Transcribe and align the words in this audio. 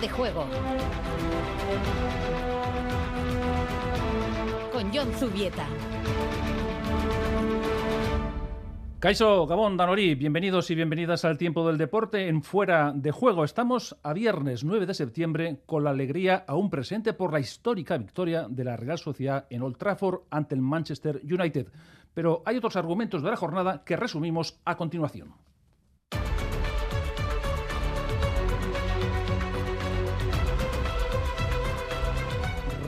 de 0.00 0.08
juego. 0.08 0.46
Con 4.72 4.90
John 4.92 5.12
Zubieta. 5.12 5.66
Caiso, 8.98 9.46
Gabón, 9.46 9.76
Danori, 9.76 10.14
bienvenidos 10.14 10.70
y 10.70 10.74
bienvenidas 10.74 11.24
al 11.24 11.38
tiempo 11.38 11.66
del 11.66 11.78
deporte 11.78 12.28
en 12.28 12.42
Fuera 12.42 12.92
de 12.94 13.10
Juego. 13.12 13.44
Estamos 13.44 13.96
a 14.02 14.12
viernes 14.12 14.64
9 14.64 14.86
de 14.86 14.94
septiembre 14.94 15.60
con 15.66 15.84
la 15.84 15.90
alegría 15.90 16.44
aún 16.46 16.70
presente 16.70 17.12
por 17.12 17.32
la 17.32 17.40
histórica 17.40 17.96
victoria 17.96 18.46
de 18.48 18.64
la 18.64 18.76
Real 18.76 18.98
Sociedad 18.98 19.46
en 19.50 19.62
Old 19.62 19.78
Trafford 19.78 20.20
ante 20.30 20.54
el 20.54 20.60
Manchester 20.60 21.20
United. 21.24 21.68
Pero 22.12 22.42
hay 22.44 22.56
otros 22.56 22.76
argumentos 22.76 23.22
de 23.22 23.30
la 23.30 23.36
jornada 23.36 23.84
que 23.84 23.96
resumimos 23.96 24.60
a 24.64 24.76
continuación. 24.76 25.34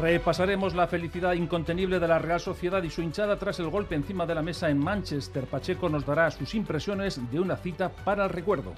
Repasaremos 0.02 0.74
la 0.74 0.88
felicidad 0.88 1.34
incontenible 1.34 2.00
de 2.00 2.08
la 2.08 2.18
Real 2.18 2.40
Sociedad 2.40 2.82
y 2.82 2.90
su 2.90 3.02
hinchada 3.02 3.38
tras 3.38 3.60
el 3.60 3.68
golpe 3.68 3.94
encima 3.94 4.26
de 4.26 4.34
la 4.34 4.42
mesa 4.42 4.68
en 4.68 4.76
Manchester. 4.76 5.44
Pacheco 5.44 5.88
nos 5.88 6.04
dará 6.04 6.28
sus 6.32 6.56
impresiones 6.56 7.20
de 7.30 7.38
una 7.38 7.54
cita 7.54 7.88
para 7.88 8.24
el 8.24 8.30
recuerdo. 8.30 8.74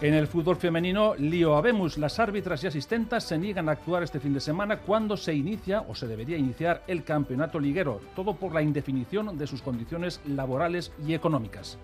En 0.00 0.14
el 0.14 0.26
fútbol 0.26 0.56
femenino, 0.56 1.14
lío 1.16 1.56
habemos. 1.56 1.98
Las 1.98 2.18
árbitras 2.18 2.64
y 2.64 2.68
asistentes 2.68 3.24
se 3.24 3.36
niegan 3.36 3.68
a 3.68 3.72
actuar 3.72 4.02
este 4.02 4.18
fin 4.18 4.32
de 4.32 4.40
semana 4.40 4.78
cuando 4.78 5.18
se 5.18 5.34
inicia 5.34 5.82
o 5.86 5.94
se 5.94 6.06
debería 6.06 6.38
iniciar 6.38 6.84
el 6.86 7.04
campeonato 7.04 7.60
liguero, 7.60 8.00
todo 8.16 8.34
por 8.34 8.54
la 8.54 8.62
indefinición 8.62 9.36
de 9.36 9.46
sus 9.46 9.60
condiciones 9.60 10.22
laborales 10.26 10.90
y 11.06 11.12
económicas. 11.12 11.76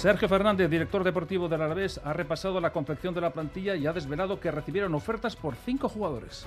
Sergio 0.00 0.30
Fernández, 0.30 0.70
director 0.70 1.04
deportivo 1.04 1.46
del 1.46 1.60
Alavés, 1.60 2.00
ha 2.02 2.14
repasado 2.14 2.58
la 2.58 2.72
confección 2.72 3.12
de 3.12 3.20
la 3.20 3.34
plantilla 3.34 3.76
y 3.76 3.86
ha 3.86 3.92
desvelado 3.92 4.40
que 4.40 4.50
recibieron 4.50 4.94
ofertas 4.94 5.36
por 5.36 5.56
cinco 5.56 5.90
jugadores. 5.90 6.46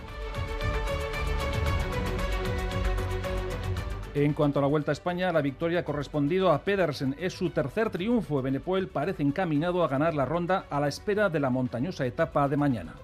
En 4.16 4.34
cuanto 4.34 4.58
a 4.58 4.64
la 4.64 4.68
Vuelta 4.68 4.90
a 4.90 4.94
España, 4.94 5.32
la 5.32 5.44
victoria 5.44 5.82
ha 5.82 5.86
correspondido 5.86 6.52
a 6.52 6.64
Pedersen. 6.64 7.16
Es 7.20 7.34
su 7.34 7.52
tercer 7.52 7.92
triunfo. 7.92 8.42
Benepoel 8.42 8.88
parece 8.88 9.22
encaminado 9.22 9.84
a 9.84 9.88
ganar 9.88 10.16
la 10.16 10.26
ronda 10.26 10.66
a 10.72 10.80
la 10.80 10.88
espera 10.88 11.30
de 11.30 11.40
la 11.40 11.52
montañosa 11.52 12.08
etapa 12.08 12.48
de 12.48 12.58
mañana. 12.58 12.96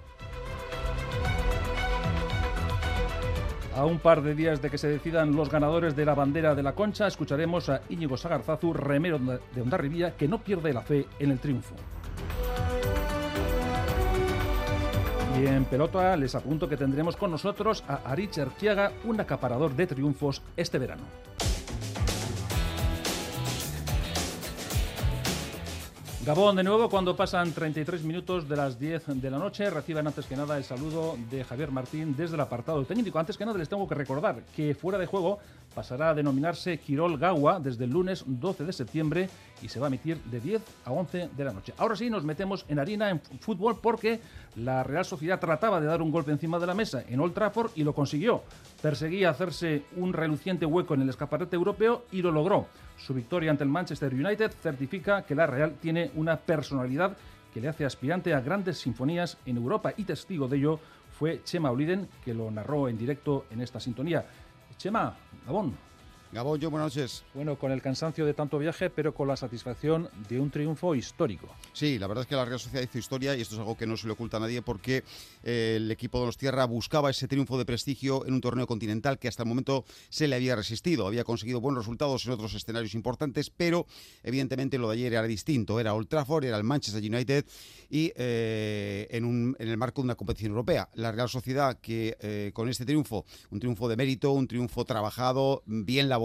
A 3.75 3.86
un 3.86 4.00
par 4.00 4.22
de 4.22 4.36
días 4.36 4.62
de 4.62 4.70
que 4.70 4.78
se 4.78 4.88
decidan 4.88 5.36
los 5.36 5.50
ganadores 5.50 5.95
de 5.95 6.06
la 6.06 6.16
bandera 6.16 6.56
de 6.56 6.64
la 6.64 6.73
Concha, 6.73 7.08
escucharemos 7.08 7.70
a 7.70 7.81
Íñigo 7.89 8.17
Sagarzazu, 8.17 8.73
remero 8.73 9.20
de 9.20 9.62
Ondarribía, 9.62 10.16
que 10.17 10.28
no 10.28 10.39
pierde 10.39 10.73
la 10.73 10.81
fe 10.81 11.06
en 11.20 11.31
el 11.31 11.39
triunfo. 11.39 11.75
Y 15.40 15.45
en 15.45 15.64
pelota 15.66 16.17
les 16.17 16.36
apunto 16.36 16.67
que 16.67 16.75
tendremos 16.75 17.16
con 17.16 17.31
nosotros 17.31 17.84
a 17.88 18.02
Arich 18.06 18.38
Erquiaga, 18.40 18.92
un 19.06 19.22
acaparador 19.22 19.73
de 19.73 19.88
triunfos 19.88 20.42
este 20.58 20.80
verano. 20.80 21.03
Gabón 26.25 26.58
de 26.58 26.64
nuevo 26.64 26.89
cuando 26.89 27.16
pasan 27.16 27.53
33 27.53 28.03
minutos 28.03 28.50
de 28.50 28.58
las 28.58 28.78
10 28.78 29.22
de 29.22 29.31
la 29.31 29.38
noche. 29.38 29.70
Reciban 29.70 30.06
antes 30.06 30.25
que 30.25 30.36
nada 30.36 30.58
el 30.58 30.66
saludo 30.66 31.17
de 31.31 31.45
Javier 31.45 31.72
Martín 31.72 32.14
desde 32.14 32.36
el 32.36 32.42
apartado 32.42 32.84
técnico. 32.84 33.20
Antes 33.20 33.38
que 33.38 33.45
nada 33.45 33.58
les 33.58 33.70
tengo 33.70 33.88
que 33.88 33.95
recordar 33.95 34.44
que 34.53 34.75
fuera 34.75 34.97
de 34.97 35.06
juego 35.06 35.40
pasará 35.73 36.09
a 36.09 36.14
denominarse 36.14 36.78
Quirol 36.80 37.17
Gawa 37.17 37.59
desde 37.59 37.86
el 37.86 37.92
lunes 37.92 38.23
12 38.25 38.66
de 38.66 38.73
septiembre 38.73 39.30
y 39.62 39.70
se 39.70 39.80
va 39.80 39.88
a 39.88 39.89
emitir 39.89 40.17
de 40.23 40.39
10 40.39 40.62
a 40.86 40.92
11 40.92 41.30
de 41.36 41.44
la 41.44 41.53
noche. 41.53 41.74
Ahora 41.78 41.96
sí 41.96 42.09
nos 42.09 42.24
metemos 42.24 42.66
en 42.68 42.80
harina 42.80 43.09
en 43.09 43.19
fútbol 43.19 43.80
porque 43.81 44.19
la 44.56 44.84
Real 44.84 45.06
Sociedad 45.06 45.40
trataba 45.40 45.80
de 45.80 45.88
dar 45.88 46.02
un 46.02 46.12
golpe 46.12 46.31
encima 46.31 46.59
de 46.59 46.68
la 46.68 46.74
mesa 46.74 47.03
en 47.07 47.19
Old 47.19 47.34
Trafford 47.34 47.72
y 47.75 47.84
lo 47.84 47.94
consiguió. 47.94 48.44
Perseguía 48.81 49.30
hacerse 49.30 49.84
un 49.96 50.13
reluciente 50.13 50.66
hueco 50.66 50.94
en 50.94 51.02
el 51.02 51.09
escaparate 51.09 51.56
europeo 51.56 52.06
y 52.12 52.22
lo 52.22 52.31
logró. 52.31 52.68
Su 52.97 53.13
victoria 53.13 53.51
ante 53.51 53.63
el 53.63 53.69
Manchester 53.69 54.13
United 54.13 54.51
certifica 54.62 55.24
que 55.24 55.36
la 55.36 55.47
Real 55.47 55.75
tiene 55.81 56.12
una 56.16 56.38
personalidad 56.38 57.16
que 57.53 57.62
le 57.62 57.68
hace 57.68 57.86
aspirante 57.86 58.34
a 58.34 58.41
grandes 58.41 58.78
sinfonías 58.78 59.38
en 59.46 59.57
Europa 59.57 59.94
y 59.97 60.03
testigo 60.03 60.47
de 60.47 60.57
ello 60.57 60.80
fue 61.19 61.41
Chema 61.44 61.72
Oliden, 61.72 62.07
que 62.24 62.34
lo 62.34 62.50
narró 62.50 62.88
en 62.88 62.97
directo 62.97 63.46
en 63.50 63.62
esta 63.62 63.80
sintonía. 63.80 64.25
Chema, 64.79 65.13
Gabón, 65.45 65.78
Gabón, 66.31 66.59
yo 66.59 66.69
buenas 66.69 66.95
noches. 66.95 67.23
Bueno, 67.34 67.57
con 67.57 67.72
el 67.72 67.81
cansancio 67.81 68.23
de 68.23 68.35
tanto 68.35 68.59
viaje, 68.59 68.91
pero 68.91 69.16
con 69.16 69.28
la 69.28 69.35
satisfacción 69.35 70.09
de 70.29 70.40
un 70.40 70.51
triunfo 70.51 70.94
histórico. 70.94 71.47
Sí, 71.73 71.97
la 71.97 72.06
verdad 72.06 72.22
es 72.22 72.28
que 72.28 72.35
la 72.35 72.45
Real 72.45 72.59
Sociedad 72.59 72.84
hizo 72.84 73.00
historia 73.00 73.35
y 73.35 73.41
esto 73.41 73.56
es 73.56 73.59
algo 73.59 73.75
que 73.75 73.88
no 73.88 73.97
se 73.97 74.06
le 74.06 74.13
oculta 74.13 74.38
a 74.38 74.39
nadie 74.39 74.62
porque 74.62 75.03
eh, 75.44 75.73
el 75.78 75.89
equipo 75.89 76.19
de 76.19 76.28
los 76.28 76.38
Tierra 76.38 76.66
buscaba 76.66 77.09
ese 77.09 77.28
triunfo 77.28 77.57
de 77.57 77.66
prestigio 77.66 78.28
en 78.28 78.35
un 78.35 78.41
torneo 78.41 78.68
continental 78.68 79.18
que 79.18 79.28
hasta 79.28 79.41
el 79.41 79.50
momento 79.50 79.85
se 80.09 80.28
le 80.28 80.35
había 80.35 80.56
resistido. 80.56 81.07
Había 81.07 81.23
conseguido 81.23 81.62
buenos 81.62 81.84
resultados 81.84 82.23
en 82.28 82.34
otros 82.34 82.53
escenarios 82.53 82.94
importantes, 82.94 83.50
pero 83.50 83.88
evidentemente 84.22 84.78
lo 84.78 84.89
de 84.89 84.97
ayer 84.97 85.13
era 85.13 85.23
distinto. 85.23 85.79
Era 85.79 85.95
Old 85.95 86.09
Trafford, 86.09 86.45
era 86.45 86.57
el 86.57 86.63
Manchester 86.63 87.01
United 87.01 87.44
y 87.89 88.13
eh, 88.16 89.07
en, 89.09 89.56
el 89.57 89.78
marco 89.78 90.03
de 90.03 90.06
una 90.06 90.16
competición 90.16 90.51
europea. 90.51 90.89
La 90.94 91.12
Real 91.12 91.28
Sociedad 91.28 91.79
que 91.81 92.16
eh, 92.19 92.51
con 92.53 92.69
este 92.69 92.85
triunfo, 92.85 93.25
un 93.50 93.59
triunfo 93.59 93.89
de 93.89 93.97
mérito, 93.97 94.31
un 94.31 94.47
triunfo 94.47 94.85
trabajado, 94.85 95.63
bien 95.66 96.07
la 96.07 96.19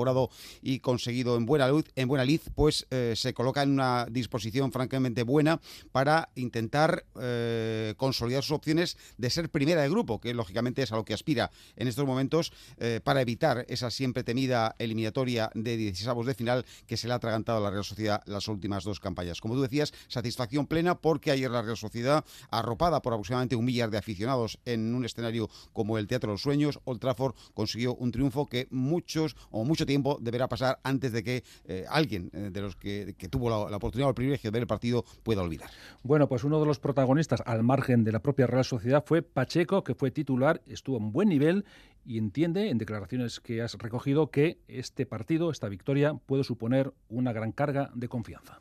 y 0.63 0.81
conseguido 0.81 1.37
en 1.37 1.47
buena 1.47 1.69
luz, 1.69 1.85
en 1.97 2.09
buena 2.09 2.25
lid, 2.25 2.41
pues 2.55 2.87
eh, 2.91 3.15
se 3.17 3.35
coloca 3.35 3.63
en 3.63 3.71
una 3.71 4.07
disposición 4.11 4.73
francamente 4.73 5.23
buena 5.23 5.61
para 5.93 6.31
intentar 6.35 7.05
eh, 7.21 7.95
consolidar 7.97 8.43
sus 8.43 8.53
opciones 8.53 8.97
de 9.19 9.31
ser 9.31 9.51
primera 9.51 9.83
de 9.83 9.89
grupo, 9.89 10.21
que 10.21 10.35
lógicamente 10.35 10.83
es 10.83 10.93
a 10.93 10.97
lo 10.97 11.05
que 11.05 11.15
aspira 11.15 11.51
en 11.77 11.89
estos 11.89 12.07
momentos 12.07 12.53
eh, 12.79 13.01
para 13.03 13.21
evitar 13.21 13.65
esa 13.69 13.91
siempre 13.91 14.25
temida 14.25 14.75
eliminatoria 14.79 15.51
de 15.55 15.77
16 15.77 16.27
de 16.27 16.35
final 16.35 16.67
que 16.87 16.97
se 16.97 17.07
le 17.07 17.13
ha 17.13 17.17
atragantado 17.17 17.59
a 17.59 17.61
la 17.63 17.71
Real 17.71 17.85
Sociedad 17.85 18.23
las 18.27 18.49
últimas 18.49 18.85
dos 18.85 19.01
campañas. 19.01 19.41
Como 19.41 19.55
tú 19.55 19.63
decías, 19.63 19.93
satisfacción 20.09 20.67
plena 20.67 20.97
porque 20.97 21.31
ayer 21.31 21.51
la 21.51 21.63
Real 21.63 21.77
Sociedad, 21.77 22.25
arropada 22.51 23.03
por 23.03 23.13
aproximadamente 23.13 23.57
un 23.57 23.65
millar 23.65 23.91
de 23.91 23.99
aficionados 23.99 24.59
en 24.65 24.95
un 24.95 25.05
escenario 25.05 25.49
como 25.73 25.99
el 25.99 26.07
Teatro 26.07 26.29
de 26.29 26.35
los 26.35 26.43
Sueños, 26.43 26.81
Old 26.85 27.01
Trafford 27.01 27.35
consiguió 27.55 27.95
un 27.95 28.13
triunfo 28.13 28.47
que 28.47 28.69
muchos 28.71 29.37
o 29.51 29.65
mucho 29.85 29.87
tiempo 29.87 30.19
deberá 30.21 30.49
pasar 30.49 30.79
antes 30.83 31.13
de 31.13 31.23
que 31.23 31.45
eh, 31.67 31.85
alguien 31.89 32.31
eh, 32.33 32.51
de 32.51 32.61
los 32.61 32.75
que, 32.77 33.15
tuvo 33.31 33.51
la, 33.51 33.77
oportunidad 33.77 34.07
o 34.07 34.11
el 34.11 34.15
privilegio 34.15 34.51
de 34.51 34.53
ver 34.55 34.63
el 34.63 34.67
partido 34.67 35.05
pueda 35.23 35.43
olvidar. 35.43 35.69
Bueno, 36.03 36.27
pues 36.29 36.45
uno 36.45 36.59
de 36.59 36.67
los 36.67 36.79
protagonistas 36.79 37.43
al 37.45 37.63
margen 37.63 38.05
de 38.05 38.13
la 38.13 38.21
propia 38.21 38.47
Real 38.47 38.65
Sociedad 38.65 39.05
fue 39.07 39.23
Pacheco, 39.23 39.85
que 39.85 39.95
fue 39.95 40.11
titular, 40.11 40.63
estuvo 40.67 40.97
en 40.97 41.13
buen 41.13 41.29
nivel 41.29 41.65
y 42.07 42.19
entiende 42.19 42.71
en 42.71 42.79
declaraciones 42.79 43.41
que 43.41 43.63
has 43.63 43.75
recogido 43.75 44.31
que 44.31 44.59
este 44.69 45.07
partido, 45.07 45.51
esta 45.51 45.69
victoria, 45.69 46.15
puede 46.15 46.45
suponer 46.45 46.93
una 47.09 47.33
gran 47.33 47.53
carga 47.53 47.91
de 47.95 48.09
confianza. 48.09 48.59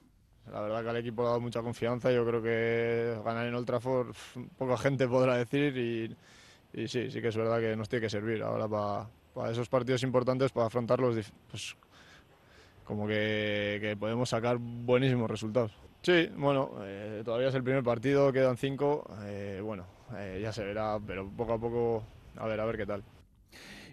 La 0.51 0.62
verdad 0.62 0.83
que 0.83 0.89
al 0.89 0.97
equipo 0.97 1.23
ha 1.23 1.29
dado 1.29 1.39
mucha 1.39 1.62
confianza. 1.62 2.12
Yo 2.12 2.25
creo 2.25 2.41
que 2.41 3.17
ganar 3.23 3.47
en 3.47 3.56
Old 3.56 3.66
Trafford 3.66 4.13
poca 4.57 4.78
gente 4.78 5.07
podrá 5.07 5.38
decir 5.38 5.78
y, 5.78 6.16
y 6.81 6.88
sí, 6.88 7.09
sí 7.09 7.22
que 7.22 7.29
es 7.29 7.38
verdad 7.38 7.59
que 7.59 7.75
nos 7.75 7.88
tiene 7.88 8.01
que 8.01 8.09
servir 8.09 8.44
ahora 8.44 8.67
para 8.67 9.07
para 9.33 9.51
esos 9.51 9.69
partidos 9.69 10.03
importantes, 10.03 10.51
para 10.51 10.67
afrontarlos, 10.67 11.31
pues, 11.49 11.75
como 12.83 13.07
que, 13.07 13.95
podemos 13.99 14.29
sacar 14.29 14.57
buenísimos 14.59 15.29
resultados. 15.29 15.71
Sí, 16.01 16.29
bueno, 16.35 16.71
eh, 16.81 17.21
todavía 17.23 17.47
es 17.47 17.55
el 17.55 17.63
primer 17.63 17.83
partido, 17.83 18.31
quedan 18.33 18.57
cinco, 18.57 19.09
eh, 19.23 19.61
bueno, 19.63 19.85
eh, 20.17 20.39
ya 20.41 20.51
se 20.51 20.63
verá, 20.63 20.99
pero 21.05 21.29
poco 21.29 21.53
a 21.53 21.59
poco, 21.59 22.03
a 22.35 22.45
ver, 22.45 22.59
a 22.59 22.66
ver 22.66 22.77
qué 22.77 22.85
tal. 22.85 23.03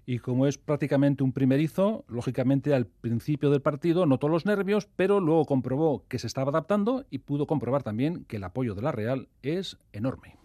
Y 0.06 0.18
como 0.18 0.48
es 0.48 0.58
prácticamente 0.58 1.22
un 1.22 1.32
primerizo, 1.32 2.04
lógicamente 2.08 2.74
al 2.74 2.86
principio 2.86 3.50
del 3.50 3.62
partido 3.62 4.06
notó 4.06 4.28
los 4.28 4.44
nervios, 4.44 4.88
pero 4.96 5.20
luego 5.20 5.44
comprobó 5.44 6.04
que 6.08 6.18
se 6.18 6.26
estaba 6.26 6.50
adaptando 6.50 7.04
y 7.10 7.18
pudo 7.18 7.46
comprobar 7.46 7.84
también 7.84 8.24
que 8.24 8.36
el 8.36 8.44
apoyo 8.44 8.74
de 8.74 8.82
la 8.82 8.90
Real 8.90 9.28
es 9.42 9.78
enorme. 9.92 10.39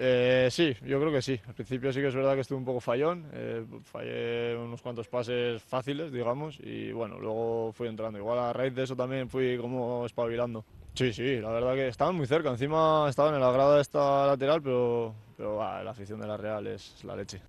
Eh, 0.00 0.46
sí, 0.52 0.76
yo 0.86 1.00
creo 1.00 1.10
que 1.10 1.20
sí. 1.20 1.40
Al 1.48 1.54
principio 1.54 1.92
sí 1.92 2.00
que 2.00 2.06
es 2.06 2.14
verdad 2.14 2.34
que 2.34 2.42
estuve 2.42 2.58
un 2.58 2.64
poco 2.64 2.80
fallón, 2.80 3.28
eh, 3.32 3.64
fallé 3.82 4.56
unos 4.56 4.80
cuantos 4.80 5.08
pases 5.08 5.60
fáciles, 5.60 6.12
digamos, 6.12 6.60
y 6.60 6.92
bueno, 6.92 7.18
luego 7.18 7.72
fui 7.72 7.88
entrando. 7.88 8.16
Igual 8.16 8.38
a 8.38 8.52
raíz 8.52 8.72
de 8.76 8.84
eso 8.84 8.94
también 8.94 9.28
fui 9.28 9.58
como 9.58 10.06
espabilando. 10.06 10.64
Sí, 10.94 11.12
sí, 11.12 11.40
la 11.40 11.50
verdad 11.50 11.74
que 11.74 11.88
estaban 11.88 12.14
muy 12.14 12.26
cerca. 12.26 12.50
Encima 12.50 13.06
estaban 13.08 13.34
en 13.34 13.40
la 13.40 13.50
grada 13.50 13.80
esta 13.80 14.24
lateral, 14.26 14.62
pero, 14.62 15.14
pero 15.36 15.58
la 15.58 15.90
afición 15.90 16.20
de 16.20 16.28
la 16.28 16.36
Real 16.36 16.66
es 16.68 17.02
la 17.02 17.16
leche 17.16 17.40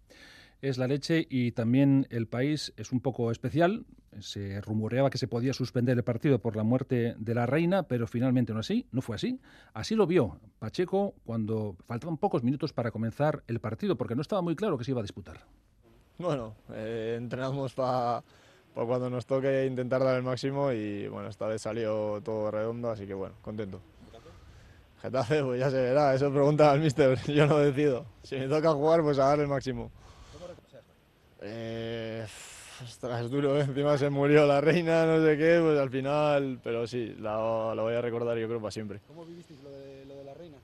es 0.62 0.78
la 0.78 0.88
leche 0.88 1.26
y 1.30 1.52
también 1.52 2.08
el 2.10 2.28
país 2.28 2.74
es 2.78 2.92
un 2.92 3.00
poco 3.00 3.32
especial. 3.32 3.86
Se 4.20 4.60
rumoreaba 4.62 5.10
que 5.10 5.18
se 5.18 5.28
podía 5.28 5.54
suspender 5.54 5.98
el 5.98 6.04
partido 6.04 6.40
por 6.40 6.56
la 6.56 6.64
muerte 6.64 7.16
de 7.18 7.36
la 7.36 7.46
reina, 7.46 7.84
pero 7.84 8.08
finalmente 8.08 8.54
no 8.54 8.60
así, 8.60 8.88
no 8.92 9.02
fue 9.02 9.16
así. 9.16 9.40
Así 9.74 9.96
lo 9.96 10.08
vio 10.08 10.40
Pacheco 10.60 11.14
cuando 11.26 11.76
faltaban 11.86 12.18
pocos 12.18 12.44
minutos 12.44 12.74
para 12.74 12.92
comenzar 12.92 13.44
el 13.48 13.60
partido, 13.60 13.98
porque 13.98 14.16
no 14.16 14.22
estaba 14.22 14.42
muy 14.42 14.56
claro 14.56 14.78
que 14.78 14.84
se 14.84 14.92
iba 14.92 15.00
a 15.00 15.04
disputar. 15.04 15.46
Bueno, 16.18 16.56
eh, 16.74 17.16
entrenamos 17.18 17.74
para 17.74 18.24
para 18.74 18.86
cuando 18.86 19.10
nos 19.10 19.26
toque 19.26 19.66
intentar 19.66 20.04
dar 20.04 20.16
el 20.16 20.24
máximo 20.24 20.72
y 20.72 21.08
bueno, 21.08 21.30
esta 21.30 21.48
vez 21.48 21.62
salió 21.62 22.22
todo 22.24 22.52
redondo, 22.52 22.92
así 22.92 23.08
que 23.08 23.14
bueno, 23.14 23.36
contento. 23.42 23.82
Getafe, 25.02 25.44
pues 25.44 25.60
ya 25.60 25.72
se 25.72 25.82
verá, 25.82 26.14
eso 26.14 26.32
pregunta 26.32 26.72
al 26.72 26.80
mister, 26.82 27.18
yo 27.28 27.48
no 27.48 27.58
decido. 27.58 28.06
Si 28.24 28.36
me 28.36 28.48
toca 28.48 28.74
jugar, 28.74 29.02
pues 29.02 29.18
a 29.18 29.26
dar 29.26 29.40
el 29.40 29.48
máximo. 29.48 29.92
Eh, 31.42 32.26
ostras, 32.84 33.30
duro, 33.30 33.58
¿eh? 33.58 33.62
encima 33.62 33.98
se 33.98 34.10
murió 34.10 34.46
la 34.46 34.62
reina, 34.62 35.06
no 35.06 35.24
sé 35.26 35.38
qué, 35.38 35.60
pues 35.62 35.80
al 35.80 35.90
final, 35.90 36.60
pero 36.64 36.86
sí, 36.88 37.16
la, 37.20 37.74
la 37.76 37.82
voy 37.82 37.96
a 37.96 38.02
recordar 38.02 38.38
yo 38.38 38.48
creo 38.48 38.60
para 38.60 38.72
siempre. 38.72 39.00
¿Cómo 39.08 39.26
vivisteis 39.26 39.62
lo 39.64 39.70
de, 39.72 40.06
lo 40.06 40.16
de 40.16 40.24
la 40.24 40.34
reina? 40.34 40.58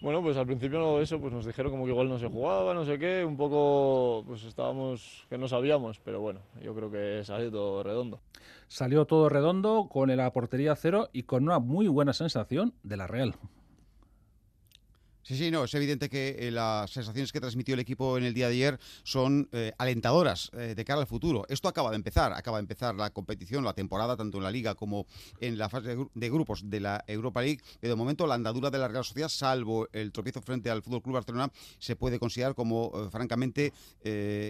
Bueno, 0.00 0.22
pues 0.22 0.36
al 0.36 0.46
principio 0.46 1.00
eso, 1.00 1.18
pues 1.18 1.32
nos 1.32 1.46
dijeron 1.46 1.72
como 1.72 1.84
que 1.84 1.90
igual 1.90 2.08
no 2.08 2.18
se 2.18 2.28
jugaba, 2.28 2.74
no 2.74 2.84
sé 2.84 2.98
qué, 2.98 3.24
un 3.24 3.36
poco, 3.36 4.24
pues 4.26 4.44
estábamos 4.44 5.24
que 5.30 5.38
no 5.38 5.48
sabíamos, 5.48 5.98
pero 6.00 6.20
bueno, 6.20 6.40
yo 6.62 6.74
creo 6.74 6.90
que 6.90 7.24
salió 7.24 7.50
todo 7.50 7.82
redondo. 7.82 8.20
Salió 8.68 9.06
todo 9.06 9.28
redondo 9.30 9.88
con 9.88 10.14
la 10.14 10.30
portería 10.32 10.76
cero 10.76 11.08
y 11.12 11.22
con 11.22 11.44
una 11.44 11.58
muy 11.60 11.88
buena 11.88 12.12
sensación 12.12 12.74
de 12.82 12.96
la 12.98 13.06
Real. 13.06 13.34
Sí, 15.26 15.36
sí, 15.36 15.50
no, 15.50 15.64
es 15.64 15.74
evidente 15.74 16.08
que 16.08 16.36
eh, 16.38 16.52
las 16.52 16.88
sensaciones 16.92 17.32
que 17.32 17.40
transmitió 17.40 17.74
el 17.74 17.80
equipo 17.80 18.16
en 18.16 18.22
el 18.22 18.32
día 18.32 18.46
de 18.46 18.54
ayer 18.54 18.78
son 19.02 19.48
eh, 19.50 19.72
alentadoras 19.76 20.52
eh, 20.52 20.74
de 20.76 20.84
cara 20.84 21.00
al 21.00 21.08
futuro. 21.08 21.44
Esto 21.48 21.66
acaba 21.66 21.90
de 21.90 21.96
empezar, 21.96 22.32
acaba 22.32 22.58
de 22.58 22.60
empezar 22.60 22.94
la 22.94 23.10
competición, 23.10 23.64
la 23.64 23.72
temporada, 23.72 24.16
tanto 24.16 24.38
en 24.38 24.44
la 24.44 24.52
Liga 24.52 24.76
como 24.76 25.04
en 25.40 25.58
la 25.58 25.68
fase 25.68 25.88
de, 25.88 25.98
gru- 25.98 26.10
de 26.14 26.30
grupos 26.30 26.70
de 26.70 26.78
la 26.78 27.02
Europa 27.08 27.42
League. 27.42 27.60
De 27.82 27.92
momento 27.96 28.24
la 28.28 28.36
andadura 28.36 28.70
de 28.70 28.78
la 28.78 28.86
Real 28.86 29.04
Sociedad, 29.04 29.28
salvo 29.28 29.88
el 29.92 30.12
tropiezo 30.12 30.40
frente 30.42 30.70
al 30.70 30.80
Fútbol 30.84 31.02
Club 31.02 31.14
Barcelona, 31.14 31.50
se 31.80 31.96
puede 31.96 32.20
considerar 32.20 32.54
como 32.54 33.10
francamente 33.10 33.72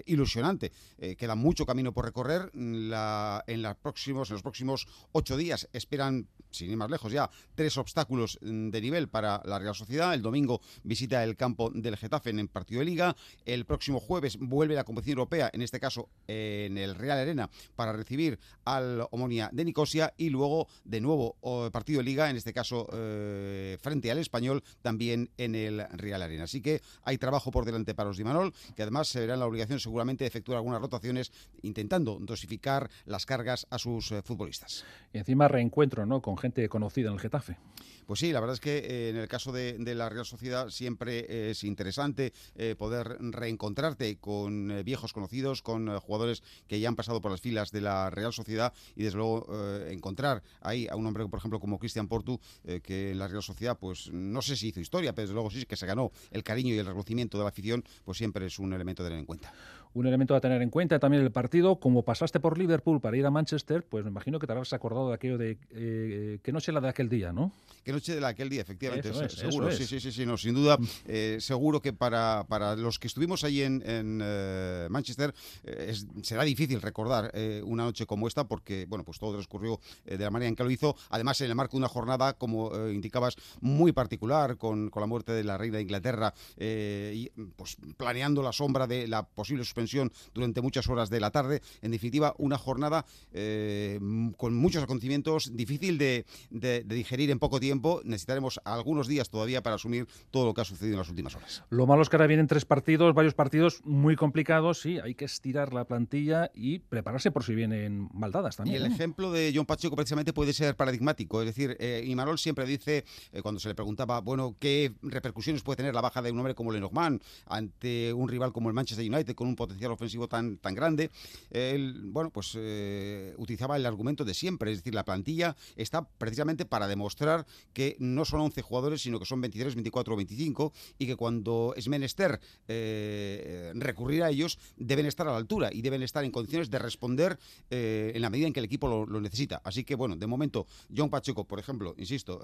ilusionante. 0.05 0.73
Queda 1.17 1.35
mucho 1.37 1.65
camino 1.65 1.93
por 1.95 2.05
recorrer. 2.05 2.51
La- 2.55 3.43
en, 3.47 3.63
próximos, 3.81 4.29
en 4.29 4.35
los 4.35 4.43
próximos 4.43 4.87
ocho 5.13 5.39
días 5.39 5.71
esperan, 5.73 6.29
sin 6.51 6.71
ir 6.71 6.77
más 6.77 6.91
lejos 6.91 7.11
ya, 7.11 7.31
tres 7.55 7.79
obstáculos 7.79 8.39
mm, 8.43 8.69
de 8.69 8.81
nivel 8.83 9.09
para 9.09 9.41
la 9.47 9.59
Real 9.59 9.75
Sociedad. 9.75 10.13
El 10.13 10.21
domingo 10.21 10.61
visita 10.83 11.23
el 11.25 11.37
campo 11.37 11.71
del 11.71 11.97
Getafe 11.97 12.31
en 12.31 12.39
el 12.39 12.49
partido 12.49 12.81
de 12.81 12.87
Liga. 12.87 13.17
El 13.45 13.65
próximo 13.65 14.01
jueves 14.01 14.39
vuelve 14.39 14.75
la 14.75 14.85
competición 14.85 15.19
europea, 15.19 15.51
en 15.53 15.63
este 15.63 15.81
caso 15.81 16.09
en 16.27 16.79
el 16.79 16.95
Real 16.95 17.19
Arena, 17.19 17.51
para 17.75 17.93
recibir 17.93 18.39
al 18.65 19.07
Omonia 19.11 19.51
de 19.53 19.65
Nicosia. 19.65 20.15
Y 20.17 20.31
luego, 20.31 20.69
de 20.85 21.01
nuevo, 21.01 21.37
partido 21.73 21.99
de 21.99 22.05
Liga, 22.05 22.31
en 22.31 22.37
este 22.37 22.53
caso 22.53 22.89
eh, 22.93 23.79
frente 23.81 24.11
al 24.11 24.19
Español, 24.19 24.63
también 24.83 25.31
en 25.37 25.55
el 25.55 25.87
Real 25.91 26.23
Arena. 26.23 26.45
Así 26.45 26.61
que 26.61 26.81
hay 27.03 27.19
trabajo 27.19 27.51
por 27.51 27.65
delante 27.65 27.95
para 27.95 28.09
los 28.09 28.17
de 28.17 28.23
Imanol, 28.23 28.53
que 28.75 28.83
además 28.83 29.09
se 29.09 29.21
verán 29.21 29.41
la 29.41 29.47
obligación 29.47 29.81
seguramente 29.81 30.25
de 30.25 30.29
efectuar 30.29 30.57
algunas 30.57 30.81
rotaciones, 30.81 31.33
intentando 31.63 32.19
dosificar 32.21 32.91
las 33.05 33.27
cargas 33.27 33.67
a 33.71 33.79
sus 33.79 34.13
eh, 34.13 34.23
futbolistas. 34.23 34.85
Y 35.13 35.19
encima 35.19 35.49
reencuentro 35.49 36.07
¿no? 36.07 36.21
con 36.21 36.37
gente 36.37 36.69
conocida 36.69 37.09
en 37.09 37.15
el 37.15 37.21
Getafe. 37.21 37.57
Pues 38.07 38.21
sí, 38.21 38.31
la 38.31 38.39
verdad 38.39 38.55
es 38.55 38.61
que 38.61 38.79
eh, 38.79 39.09
en 39.11 39.17
el 39.17 39.27
caso 39.27 39.51
de, 39.51 39.77
de 39.79 39.95
la 39.97 40.09
Real 40.09 40.25
Sociedad 40.25 40.71
siempre 40.71 41.51
es 41.51 41.65
interesante 41.65 42.33
eh, 42.55 42.77
poder 42.79 43.17
reencontrarte 43.19 44.17
con 44.19 44.71
eh, 44.71 44.85
viejos 44.85 45.13
conocidos, 45.13 45.61
con 45.61 45.99
jugadores 45.99 46.45
que 46.69 46.79
ya 46.79 46.89
han 46.89 46.95
pasado 46.95 47.21
por 47.21 47.33
las 47.33 47.41
filas 47.41 47.73
de 47.73 47.81
la 47.81 48.09
Real 48.11 48.33
Sociedad 48.33 48.73
y 48.95 49.03
desde 49.03 49.19
luego 49.19 49.47
encontrar 49.89 50.43
ahí 50.61 50.87
a 50.89 50.95
un 50.95 51.07
hombre, 51.07 51.27
por 51.27 51.39
ejemplo, 51.39 51.59
como 51.59 51.79
Cristian 51.79 52.07
Portu, 52.07 52.39
que 52.83 53.11
en 53.11 53.19
la 53.19 53.27
Real 53.27 53.43
Sociedad, 53.43 53.77
pues 53.79 54.11
no 54.13 54.43
sé 54.43 54.57
si 54.57 54.69
hizo 54.69 54.81
historia, 54.81 55.15
pero 55.15 55.25
desde 55.25 55.35
luego 55.35 55.51
sí 55.51 55.65
que 55.65 55.77
se 55.77 55.87
ganó 55.87 56.13
el 56.31 56.45
cariño 56.45 56.75
y 56.75 56.79
el 56.79 56.87
reconocimiento 56.87 57.39
de 57.39 57.45
la 57.45 57.51
afición, 57.51 57.85
pues 58.05 58.19
siempre 58.19 58.47
es 58.47 58.59
un 58.59 58.73
elemento 58.73 59.03
a 59.03 59.07
tener 59.07 59.19
en 59.19 59.27
cuenta. 59.27 59.53
Un 59.97 60.07
elemento 60.07 60.35
a 60.35 60.41
tener 60.43 60.61
en 60.61 60.69
cuenta 60.69 60.99
también 60.99 61.23
el 61.23 61.33
partido, 61.33 61.81
como 61.81 62.03
pasaste 62.03 62.39
por 62.39 62.59
Liverpool 62.59 63.01
para 63.01 63.17
ir 63.17 63.25
a 63.25 63.31
Manchester, 63.31 63.83
pues 63.83 64.05
me 64.05 64.11
imagino 64.11 64.39
que 64.39 64.47
te 64.47 64.53
habrás 64.53 64.75
acordado 64.75 65.09
de 65.09 65.15
aquello 65.15 65.39
de 65.39 65.57
eh, 65.71 66.39
que 66.43 66.53
noche 66.53 66.71
la 66.71 66.83
de 66.83 66.89
aquel 66.91 67.09
día, 67.09 67.33
¿no? 67.33 67.51
Qué 67.83 67.93
noche 67.93 68.15
de 68.15 68.21
la 68.21 68.29
aquel 68.29 68.51
día, 68.51 68.61
efectivamente, 68.61 69.09
Eso 69.09 69.21
se- 69.21 69.25
es, 69.27 69.33
seguro, 69.33 69.69
eso 69.69 69.79
sí, 69.79 69.85
es. 69.85 69.89
sí, 69.89 70.01
sí, 70.01 70.13
sí, 70.13 70.27
no, 70.27 70.37
sin 70.37 70.55
duda, 70.55 70.77
eh, 71.07 71.39
seguro 71.41 71.81
que 71.81 71.95
para, 71.95 72.45
para 72.47 72.77
los 72.77 72.99
que 72.99 73.07
estuvimos 73.07 73.43
allí 73.43 73.63
en, 73.63 73.83
en, 73.87 74.21
eh, 74.23 74.87
Manchester 74.91 75.33
eh, 75.65 75.87
es- 75.89 76.07
será 76.21 76.43
difícil 76.43 76.83
recordar 76.83 77.33
una 77.65 77.85
noche 77.85 78.05
como 78.05 78.29
esta 78.29 78.45
porque, 78.47 78.85
bueno, 78.87 79.03
pues 79.03 79.19
todo 79.19 79.33
transcurrió 79.33 79.81
de 80.05 80.19
la 80.19 80.31
manera 80.31 80.49
en 80.51 80.57
que 80.57 80.63
lo 80.65 80.71
hizo, 80.71 80.95
además 81.09 81.41
en 81.41 81.49
el 81.49 81.55
marco 81.55 81.73
de 81.73 81.79
una 81.79 81.89
jornada, 81.89 82.35
como 82.35 82.71
indicabas, 82.91 83.37
muy 83.63 83.93
particular, 83.93 84.59
con, 84.59 84.91
con 84.91 85.01
la 85.01 85.07
muerte 85.07 85.33
de 85.33 85.43
la 85.45 85.57
reina 85.57 85.77
de 85.79 85.83
Inglaterra, 85.85 86.35
y 86.59 87.31
pues 87.57 87.79
planeando 87.97 88.43
la 88.43 88.53
sombra 88.53 88.87
de 88.87 89.07
la 89.09 89.23
posible 89.27 89.65
suspensión 89.65 89.86
durante 90.35 90.61
muchas 90.61 90.89
horas 90.89 91.11
de 91.11 91.21
la 91.21 91.31
tarde, 91.31 91.61
en 91.83 91.91
definitiva, 91.91 92.35
una 92.39 92.59
jornada 92.59 93.05
eh, 93.33 93.99
con 94.37 94.55
muchos 94.55 94.83
acontecimientos, 94.83 95.57
difícil 95.57 95.99
de, 95.99 96.25
de- 96.51 96.83
de 96.85 96.95
digerir 96.95 97.31
en 97.31 97.39
poco 97.39 97.61
tiempo. 97.61 98.01
Necesitaremos 98.05 98.61
algunos 98.65 99.07
días 99.09 99.29
todavía 99.31 99.63
para 99.63 99.77
asumir 99.77 100.07
todo 100.31 100.47
lo 100.47 100.55
que 100.55 100.61
ha 100.63 100.65
sucedido 100.65 100.95
en 100.95 100.99
las 101.01 101.09
últimas 101.11 101.35
horas. 101.37 101.63
Lo 101.71 101.87
malo 101.87 102.03
es 102.03 102.09
que 102.09 102.17
ahora 102.17 102.27
vienen 102.27 102.47
tres 102.47 102.65
partidos, 102.65 103.15
varios 103.15 103.35
partidos 103.35 103.81
muy 103.85 104.17
complicados, 104.17 104.81
sí, 104.81 104.99
hay 104.99 105.15
que 105.15 105.25
estirar 105.27 105.73
la 105.73 105.85
plantilla 105.85 106.51
y 106.55 106.79
prepararse 106.79 107.31
por 107.31 107.45
si 107.45 107.55
vienen 107.55 108.09
maldadas 108.13 108.55
Y 108.55 108.59
también. 108.59 108.83
el 108.83 108.89
¿no? 108.89 108.95
ejemplo 108.95 109.33
de 109.33 109.53
John 109.55 109.67
Pacheco 109.67 109.97
precisamente 109.97 110.33
puede 110.33 110.53
ser 110.53 110.77
paradigmático. 110.77 111.41
Es 111.43 111.47
decir, 111.47 111.77
eh, 111.81 112.03
Imanol 112.07 112.39
siempre 112.39 112.67
dice, 112.67 113.05
eh, 113.33 113.43
cuando 113.43 113.61
se 113.61 113.69
le 113.69 113.75
preguntaba, 113.75 114.21
bueno, 114.21 114.57
qué 114.59 114.93
repercusiones 115.03 115.63
puede 115.63 115.77
tener 115.77 115.95
la 115.95 116.01
baja 116.01 116.23
de 116.23 116.31
un 116.33 116.39
hombre 116.39 116.55
como 116.55 116.73
Lenormand 116.73 117.23
ante 117.47 118.13
un 118.13 118.29
rival 118.29 118.53
como 118.53 118.69
el 118.69 118.75
Manchester 118.75 119.07
United 119.11 119.35
con 119.35 119.49
un 119.49 119.57
potencial 119.57 119.76
ofensivo 119.85 120.29
tan, 120.29 120.59
tan 120.59 120.75
grande, 120.75 121.11
él, 121.51 122.01
bueno, 122.07 122.31
pues 122.31 122.53
eh, 122.57 123.35
utilizaba 123.39 123.77
el 123.77 123.87
argumento 123.87 124.25
de 124.25 124.35
siempre. 124.35 124.73
Es 124.73 124.79
decir, 124.79 124.95
la 124.95 125.05
plantilla 125.05 125.57
está 125.77 126.09
precisamente 126.09 126.65
para 126.65 126.87
demostrar 126.89 127.47
que 127.73 127.97
no 127.99 128.25
son 128.25 128.41
11 128.41 128.63
jugadores, 128.63 129.03
sino 129.03 129.19
que 129.19 129.27
son 129.27 129.41
23, 129.41 129.75
24 129.75 130.15
o 130.15 130.17
25 130.17 130.73
y 130.99 131.07
que 131.07 131.17
cuando 131.17 131.75
es 131.77 131.89
menester 131.89 132.41
eh, 132.69 133.73
recurrir 133.75 134.23
a 134.23 134.31
ellos, 134.31 134.59
deben 134.77 135.07
estar 135.07 135.27
a 135.29 135.33
la 135.33 135.39
altura 135.39 135.71
y 135.73 135.83
deben 135.83 136.03
estar 136.03 136.25
en 136.25 136.31
condiciones 136.31 136.71
de 136.71 136.79
responder 136.79 137.39
eh, 137.71 138.13
en 138.15 138.23
la 138.23 138.31
medida 138.31 138.47
en 138.47 138.53
que 138.53 138.61
el 138.61 138.67
equipo 138.67 138.89
lo, 138.89 139.07
lo 139.07 139.21
necesita. 139.21 139.61
Así 139.65 139.85
que, 139.85 139.95
bueno, 139.95 140.17
de 140.17 140.27
momento, 140.27 140.67
John 140.95 141.11
Pacheco, 141.11 141.45
por 141.45 141.59
ejemplo, 141.59 141.95
insisto, 141.99 142.41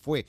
fue 0.00 0.26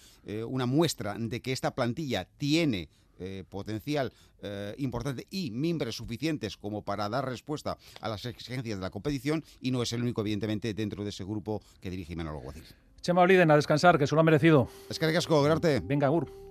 una 0.48 0.66
muestra 0.66 1.16
de 1.18 1.42
que 1.42 1.52
esta 1.52 1.74
plantilla 1.74 2.26
tiene 2.38 2.90
eh, 3.20 3.44
potencial 3.48 4.12
eh, 4.42 4.74
importante 4.78 5.28
y 5.30 5.52
mimbres 5.52 5.96
suficientes 5.96 6.58
como 6.58 6.82
para 6.82 7.10
dar 7.10 7.26
respuesta 7.26 7.78
a 8.02 8.10
las 8.10 8.26
exigencias 8.26 8.78
de 8.78 8.82
la 8.82 8.90
competición 8.90 9.44
y 9.62 9.72
no 9.72 9.82
es 9.84 9.94
el 9.94 10.02
único, 10.02 10.22
evidentemente, 10.22 10.74
dentro 10.74 11.04
de 11.04 11.10
ese 11.10 11.24
grupo 11.24 11.62
que 11.82 11.90
dirige 11.90 12.14
Imanol 12.14 12.38
Alguacil. 12.38 12.64
Chema 13.02 13.22
Oliden 13.22 13.52
a 13.52 13.56
descansar, 13.56 13.98
que 13.98 14.08
se 14.08 14.16
lo 14.16 14.22
ha 14.22 14.24
merecido. 14.24 14.68
Es 14.90 15.00
que 15.00 15.10
Grarte. 15.10 15.80
Venga, 15.80 16.08
Gur. 16.10 16.49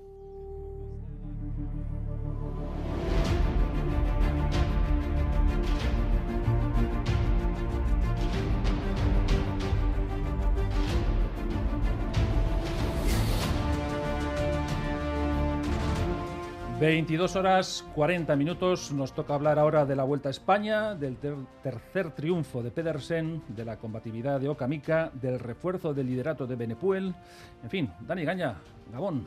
...22 16.81 17.35
horas 17.35 17.85
40 17.97 18.37
minutos... 18.37 18.93
...nos 18.93 19.13
toca 19.13 19.35
hablar 19.35 19.59
ahora 19.59 19.85
de 19.85 19.97
la 19.97 20.05
Vuelta 20.05 20.29
a 20.29 20.31
España... 20.31 20.95
...del 20.95 21.17
ter- 21.17 21.35
tercer 21.61 22.13
triunfo 22.13 22.63
de 22.63 22.71
Pedersen... 22.71 23.43
...de 23.49 23.65
la 23.65 23.79
combatividad 23.79 24.39
de 24.39 24.49
Okamica... 24.49 25.11
...del 25.13 25.41
refuerzo 25.41 25.93
del 25.93 26.07
liderato 26.07 26.47
de 26.47 26.55
Benepuel... 26.55 27.15
...en 27.65 27.71
fin, 27.71 27.91
Dani 28.07 28.25
Gaña, 28.25 28.55
Gabón... 28.93 29.27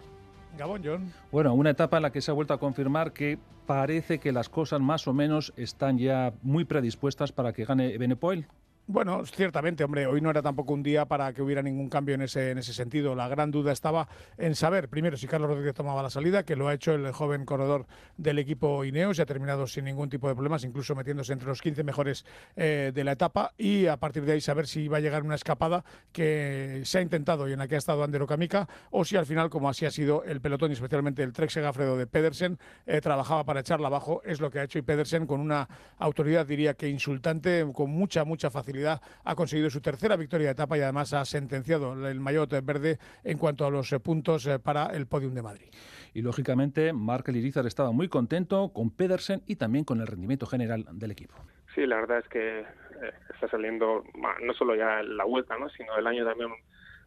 Gabón, 0.58 0.82
John. 0.84 1.14
Bueno, 1.32 1.54
una 1.54 1.70
etapa 1.70 1.98
en 1.98 2.04
la 2.04 2.12
que 2.12 2.22
se 2.22 2.32
ha 2.32 2.34
vuelto 2.34 2.54
a 2.54 2.60
confirmar 2.60 3.14
que 3.14 3.38
parece 3.66 4.20
que 4.20 4.32
las 4.32 4.50
cosas 4.50 4.82
más 4.82 5.08
o 5.08 5.14
menos 5.14 5.54
están 5.56 5.98
ya 5.98 6.34
muy 6.42 6.66
predispuestas 6.66 7.32
para 7.32 7.54
que 7.54 7.64
gane 7.64 7.98
Benepoel. 7.98 8.48
Bueno, 8.88 9.24
ciertamente, 9.26 9.84
hombre, 9.84 10.06
hoy 10.08 10.22
no 10.22 10.32
era 10.32 10.42
tampoco 10.42 10.74
un 10.74 10.82
día 10.84 11.06
para 11.06 11.32
que 11.34 11.42
hubiera 11.42 11.62
ningún 11.62 11.88
cambio 11.88 12.16
en 12.16 12.24
ese, 12.24 12.52
en 12.52 12.58
ese 12.58 12.74
sentido. 12.74 13.16
La 13.16 13.28
gran 13.28 13.52
duda 13.52 13.72
estaba 13.72 14.10
en 14.38 14.56
saber, 14.56 14.90
primero, 14.90 15.16
si 15.16 15.28
Carlos 15.28 15.50
Rodríguez 15.50 15.76
tomaba 15.76 16.02
la 16.02 16.10
salida, 16.10 16.44
que 16.44 16.56
lo 16.56 16.68
ha 16.68 16.74
hecho 16.74 16.94
el 16.94 17.12
joven 17.12 17.46
corredor 17.46 17.86
del 18.18 18.40
equipo 18.40 18.84
Ineos 18.84 19.20
y 19.20 19.22
ha 19.22 19.26
terminado 19.26 19.68
sin 19.68 19.86
ningún 19.86 20.10
tipo 20.10 20.28
de 20.28 20.34
problemas, 20.34 20.64
incluso 20.64 20.96
metiéndose 20.96 21.32
entre 21.32 21.48
los 21.48 21.62
15 21.62 21.84
mejores 21.84 22.26
eh, 22.56 22.92
de 22.94 23.04
la 23.04 23.14
etapa, 23.14 23.54
y 23.58 23.86
a 23.86 23.98
partir 23.98 24.26
de 24.26 24.34
ahí 24.34 24.42
saber 24.42 24.68
si 24.68 24.88
va 24.88 24.98
a 24.98 25.00
llegar 25.00 25.24
una 25.24 25.36
escapada 25.36 25.86
que 26.12 26.82
se 26.84 26.98
ha 26.98 27.02
intentado 27.02 27.48
y 27.48 27.54
en 27.54 27.60
la 27.60 27.68
que 27.68 27.76
ha 27.76 27.78
estado 27.78 28.04
Ander 28.04 28.24
Okamica, 28.24 28.68
o 28.90 29.06
si 29.06 29.16
al 29.16 29.28
final, 29.28 29.50
como 29.50 29.70
así 29.70 29.86
ha 29.86 29.92
sido 29.92 30.24
el 30.26 30.42
pelotón 30.42 30.72
y 30.72 30.74
especialmente 30.74 31.24
el 31.24 31.34
Trek 31.34 31.52
Segafredo 31.52 31.98
de 31.98 32.08
Pedersen, 32.08 32.58
eh, 32.88 33.00
trabajaba 33.00 33.46
para 33.46 33.62
echarla 33.62 33.88
abajo, 33.88 34.22
es 34.26 34.42
lo 34.42 34.50
que 34.50 34.60
ha 34.60 34.64
hecho 34.64 34.80
y 34.80 34.82
Pedersen 34.82 35.28
con 35.28 35.40
una 35.40 35.70
autoridad, 35.98 36.46
diría 36.46 36.74
que 36.74 36.90
insultante, 36.90 37.66
con 37.74 37.90
mucha, 37.92 38.26
mucha 38.26 38.50
facilidad 38.50 38.71
ha 39.24 39.36
conseguido 39.36 39.70
su 39.70 39.82
tercera 39.82 40.16
victoria 40.16 40.48
de 40.48 40.54
etapa 40.54 40.78
y 40.78 40.82
además 40.82 41.14
ha 41.14 41.26
sentenciado 41.26 42.08
el 42.08 42.20
maillot 42.20 42.50
verde 42.64 42.98
en 43.24 43.38
cuanto 43.38 43.66
a 43.66 43.72
los 43.72 43.92
eh, 43.94 44.00
puntos 44.00 44.46
eh, 44.48 44.60
para 44.60 44.88
el 44.88 45.08
podium 45.08 45.34
de 45.34 45.42
Madrid. 45.42 45.70
Y 46.14 46.22
lógicamente, 46.22 46.92
Mark 46.94 47.28
Lirizar 47.30 47.66
estaba 47.66 47.92
muy 47.92 48.10
contento 48.10 48.72
con 48.74 48.92
Pedersen 48.92 49.42
y 49.48 49.56
también 49.56 49.86
con 49.86 50.02
el 50.02 50.08
rendimiento 50.08 50.46
general 50.46 50.86
del 50.92 51.12
equipo. 51.12 51.36
Sí, 51.74 51.86
la 51.86 51.98
verdad 51.98 52.20
es 52.20 52.28
que 52.28 52.60
eh, 52.60 52.66
está 53.34 53.48
saliendo 53.50 54.04
no 54.42 54.54
solo 54.54 54.76
ya 54.76 55.02
la 55.04 55.24
vuelta, 55.24 55.58
¿no? 55.58 55.70
sino 55.70 55.98
el 55.98 56.06
año 56.06 56.26
también 56.26 56.50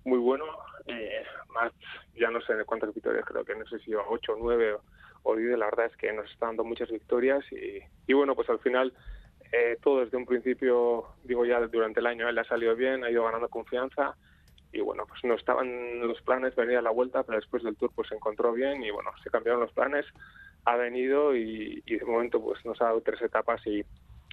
muy 0.05 0.19
bueno. 0.19 0.45
Eh, 0.87 1.23
más, 1.55 1.73
ya 2.15 2.31
no 2.31 2.41
sé 2.43 2.55
de 2.55 2.65
cuántas 2.65 2.95
victorias, 2.95 3.25
creo 3.27 3.45
que 3.45 3.55
no 3.55 3.67
sé 3.67 3.79
si 3.81 3.95
8 3.95 4.33
o 4.33 4.37
9 4.39 4.77
o 5.23 5.37
10. 5.37 5.59
La 5.59 5.67
verdad 5.67 5.87
es 5.87 5.97
que 5.97 6.13
nos 6.13 6.31
está 6.31 6.47
dando 6.47 6.65
muchas 6.65 6.91
victorias 6.91 7.45
y, 7.53 7.81
y 8.07 8.13
bueno, 8.15 8.35
pues 8.35 8.49
al 8.49 8.59
final 8.61 8.93
eh, 9.57 9.79
todo 9.81 10.01
desde 10.01 10.17
un 10.17 10.27
principio, 10.27 11.05
digo 11.23 11.45
ya 11.47 11.61
durante 11.61 12.01
el 12.01 12.07
año, 12.07 12.29
él 12.29 12.37
ha 12.37 12.45
salido 12.45 12.75
bien, 12.75 13.05
ha 13.05 13.11
ido 13.11 13.25
ganando 13.25 13.49
confianza 13.49 14.17
y 14.73 14.81
bueno, 14.81 15.05
pues 15.07 15.23
no 15.23 15.35
estaban 15.35 16.01
los 16.01 16.21
planes 16.23 16.57
venir 16.57 16.79
a 16.79 16.83
la 16.83 16.91
vuelta, 16.91 17.23
pero 17.23 17.39
después 17.39 17.63
del 17.63 17.77
Tour 17.77 17.93
pues 17.95 18.09
se 18.09 18.17
encontró 18.17 18.53
bien 18.53 18.83
y 18.83 18.91
bueno, 18.91 19.11
se 19.23 19.31
cambiaron 19.31 19.61
los 19.61 19.73
planes, 19.73 20.05
ha 20.65 20.75
venido 20.75 21.37
y, 21.37 21.81
de 21.83 22.05
momento 22.05 22.43
pues 22.43 22.65
nos 22.65 22.81
ha 22.83 22.87
dado 22.87 23.01
tres 23.03 23.23
etapas 23.23 23.65
y, 23.65 23.85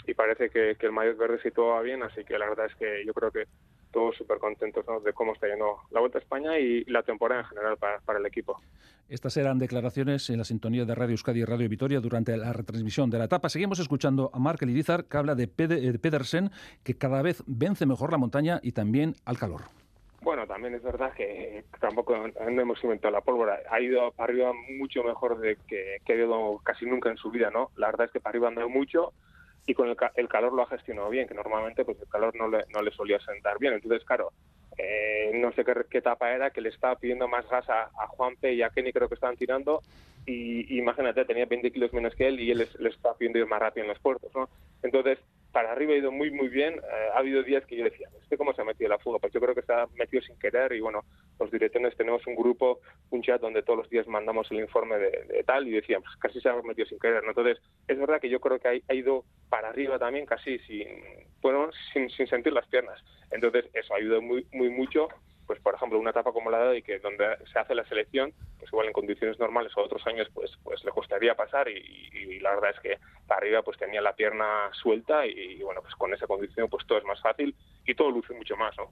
y 0.08 0.13
parece 0.16 0.50
que, 0.50 0.75
el 0.80 0.92
mayor 0.92 1.18
verde 1.18 1.40
va 1.56 1.82
bien, 1.84 2.01
así 2.01 2.24
que 2.24 2.40
la 2.40 2.50
verdad 2.50 2.66
es 2.66 2.75
que 2.75 3.06
yo 3.06 3.13
creo 3.13 3.30
que 3.30 3.46
todos 3.91 4.15
súper 4.15 4.39
contentos 4.39 4.86
de 5.03 5.13
cómo 5.13 5.33
está 5.33 5.48
yendo 5.48 5.77
la 5.91 6.00
Vuelta 6.00 6.17
a 6.17 6.21
España 6.21 6.57
y 6.57 6.83
la 6.86 7.03
temporada 7.03 7.41
en 7.41 7.48
general 7.48 7.77
para, 7.77 8.00
para, 8.00 8.19
el 8.19 8.25
equipo. 8.25 8.60
Estas 9.10 9.36
eran 9.38 9.60
declaraciones 9.60 10.29
en 10.29 10.38
la 10.38 10.43
sintonía 10.43 10.86
de 10.86 10.95
Radio 10.95 11.12
Euskadi 11.12 11.41
y 11.41 11.45
Radio 11.45 11.67
Vitoria 11.69 12.00
durante 12.00 12.36
la 12.38 12.53
retransmisión 12.53 13.10
de 13.10 13.19
la 13.19 13.25
etapa. 13.25 13.50
Seguimos 13.50 13.79
escuchando 13.79 14.31
a 14.33 14.39
Mark 14.39 14.60
Elidizar, 14.62 15.05
que 15.05 15.17
habla 15.17 15.36
de 15.36 15.48
Pedersen, 15.48 16.51
que 16.83 16.98
cada 16.98 17.21
vez 17.21 17.43
vence 17.45 17.86
mejor 17.86 18.12
la 18.12 18.17
montaña 18.17 18.60
y 18.63 18.71
también 18.71 19.15
al 19.25 19.38
calor. 19.38 19.62
Bueno, 20.21 20.45
también 20.45 20.75
es 20.75 20.83
verdad 20.83 21.12
que 21.13 21.63
tampoco 21.79 22.15
no 22.15 22.62
hemos 22.62 22.83
inventado 22.83 23.12
la 23.12 23.21
pólvora. 23.21 23.60
Ha 23.71 23.81
ido 23.81 24.12
para 24.12 24.31
arriba 24.31 24.51
mucho 24.77 25.03
mejor 25.03 25.39
de 25.39 25.57
que, 25.67 25.98
que 26.05 26.13
ha 26.13 26.15
ido 26.15 26.60
casi 26.63 26.86
nunca 26.86 27.10
en 27.10 27.17
su 27.17 27.31
vida, 27.31 27.50
¿no? 27.50 27.71
La 27.75 27.88
verdad 27.88 28.05
es 28.05 28.12
que 28.12 28.19
para 28.19 28.31
arriba 28.31 28.48
ha 28.48 28.50
andado 28.50 28.69
mucho 28.69 29.13
y 29.72 29.74
con 29.74 29.88
el, 29.88 29.96
el, 30.16 30.28
calor 30.28 30.51
lo 30.51 30.63
ha 30.63 30.68
gestionado 30.68 31.10
bien, 31.10 31.28
que 31.28 31.34
normalmente 31.34 31.86
pues 31.86 31.98
el 32.01 32.08
calor 32.10 32.36
no 32.36 32.50
le, 32.50 32.66
no 32.74 32.82
le 32.82 32.92
solía 32.92 33.20
sentar 33.20 33.58
bien. 33.58 33.74
Entonces, 33.74 34.04
claro, 34.06 34.34
eh, 34.78 35.32
no 35.34 35.54
sé 35.54 35.63
qué, 35.63 35.74
qué, 35.90 36.00
etapa 36.00 36.30
era, 36.32 36.50
que 36.50 36.60
le 36.60 36.70
estaba 36.70 36.98
pidiendo 36.98 37.28
más 37.30 37.50
gas 37.50 37.70
a, 37.70 37.84
a 37.84 38.08
Juanpe 38.08 38.54
y 38.54 38.62
a 38.62 38.70
Kenny, 38.70 38.92
creo 38.92 39.08
que 39.08 39.16
estaban 39.16 39.38
tirando, 39.38 39.82
y, 40.25 40.78
imagínate, 40.78 41.25
tenía 41.25 41.46
20 41.46 41.72
kilos 41.72 41.94
menos 41.94 42.16
que 42.16 42.28
él 42.28 42.40
y 42.40 42.51
él 42.51 42.60
les, 42.60 42.80
les 42.80 42.96
estaba 42.96 43.18
pidiendo 43.18 43.40
ir 43.40 43.48
más 43.48 43.60
rápido 43.60 43.86
en 43.86 43.90
los 43.90 44.00
puertos, 44.00 44.32
¿no? 44.36 44.50
Entonces, 44.84 45.20
para 45.51 45.72
arriba 45.72 45.94
ha 45.94 45.98
ido 45.98 46.12
muy, 46.12 46.32
muy 46.32 46.48
bien. 46.48 46.75
Eh, 46.75 47.10
ha 47.13 47.20
habido 47.20 47.44
días 47.44 47.66
que 47.66 47.75
yo 47.75 47.84
decía, 47.84 48.08
¿este 48.22 48.38
cómo 48.38 48.54
se 48.54 48.62
ha 48.62 48.66
metido 48.66 48.90
la 48.90 49.00
fuga? 49.00 49.20
Pues 49.20 49.34
yo 49.34 49.40
creo 49.40 49.54
que 49.54 49.62
se 49.62 49.74
ha 49.74 49.88
metido 49.96 50.22
sin 50.22 50.38
querer 50.40 50.72
y 50.74 50.80
bueno, 50.80 51.04
los 51.40 51.51
directores 51.51 51.96
tenemos 51.98 52.25
un 52.28 52.36
grupo, 52.36 52.80
un 53.10 53.22
chat 53.22 53.42
donde 53.42 53.63
todos 53.63 53.80
los 53.80 53.90
días 53.90 54.08
mandamos 54.08 54.50
el 54.51 54.60
informe 54.60 54.98
de, 54.98 55.44
tal 55.46 55.68
y 55.68 55.72
decíamos, 55.72 56.10
casi 56.20 56.40
se 56.40 56.50
ha 56.50 56.56
metido 56.62 56.88
sin 56.88 57.00
querer. 57.00 57.24
¿no? 57.24 57.30
Entonces, 57.30 57.62
es 57.88 58.00
verdad 58.00 58.22
que 58.22 58.30
yo 58.30 58.40
creo 58.40 58.60
que 58.60 58.68
ha, 58.68 58.72
ha 58.88 58.94
ido 58.94 59.25
para 59.50 59.70
arriba 59.70 60.00
también 60.00 60.25
casi 60.25 60.60
sin, 60.60 60.88
bueno, 61.42 61.70
sin, 61.94 62.10
sin 62.10 62.28
sentir 62.28 62.54
las 62.54 62.68
piernas. 62.68 63.04
Entonces, 63.32 63.66
eso 63.74 63.94
ha 63.94 63.98
ayudado 63.98 64.22
muy, 64.22 64.46
muy 64.51 64.70
mucho 64.70 65.08
pues 65.48 65.60
por 65.60 65.75
ejemplo 65.75 66.00
una 66.00 66.12
etapa 66.12 66.32
como 66.32 66.50
la 66.50 66.60
de 66.60 66.68
hoy 66.70 66.82
que 66.82 67.00
donde 67.00 67.25
se 67.51 67.60
hace 67.60 67.75
la 67.75 67.84
selección 67.84 68.32
pues 68.32 68.50
igual 68.72 68.88
en 68.88 68.94
condiciones 68.94 69.40
normales 69.40 69.72
o 69.75 69.82
otros 69.82 70.06
años 70.08 70.28
pues 70.34 70.51
pues 70.63 70.84
le 70.84 70.92
costaría 70.92 71.36
pasar 71.36 71.68
y, 71.70 72.40
la 72.40 72.56
verdad 72.56 72.72
es 72.72 72.80
que 72.80 72.98
arriba 73.30 73.62
pues 73.62 73.78
tenía 73.78 74.01
la 74.01 74.13
pierna 74.13 74.70
suelta 74.74 75.25
y, 75.28 75.32
y, 75.32 75.63
bueno 75.63 75.82
pues 75.82 75.94
con 75.96 76.13
esa 76.13 76.28
condición 76.28 76.68
pues 76.70 76.86
todo 76.88 76.98
es 76.98 77.06
más 77.06 77.22
fácil 77.22 77.56
y 77.86 77.94
todo 77.94 78.10
luce 78.10 78.34
mucho 78.34 78.56
más 78.56 78.75
¿no? 78.78 78.90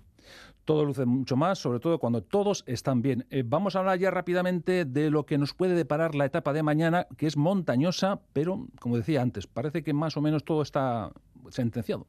todo 0.66 0.86
luce 0.86 1.06
mucho 1.06 1.36
más 1.36 1.60
sobre 1.60 1.80
todo 1.80 1.98
cuando 2.00 2.22
todos 2.22 2.64
están 2.68 3.02
bien 3.02 3.26
eh, 3.32 3.44
vamos 3.46 3.76
a 3.76 3.80
hablar 3.80 3.98
ya 3.98 4.12
rápidamente 4.12 4.86
de 4.86 5.10
lo 5.10 5.26
que 5.26 5.38
nos 5.38 5.54
puede 5.54 5.74
deparar 5.74 6.16
la 6.16 6.26
etapa 6.26 6.54
de 6.54 6.64
mañana 6.64 7.08
que 7.18 7.28
es 7.28 7.38
montañosa 7.38 8.22
pero 8.34 8.68
como 8.80 8.98
decía 8.98 9.22
antes 9.22 9.48
parece 9.48 9.84
que 9.84 9.94
más 9.94 10.16
o 10.16 10.22
menos 10.22 10.44
todo 10.44 10.62
está 10.62 11.12
sentenciado 11.50 12.06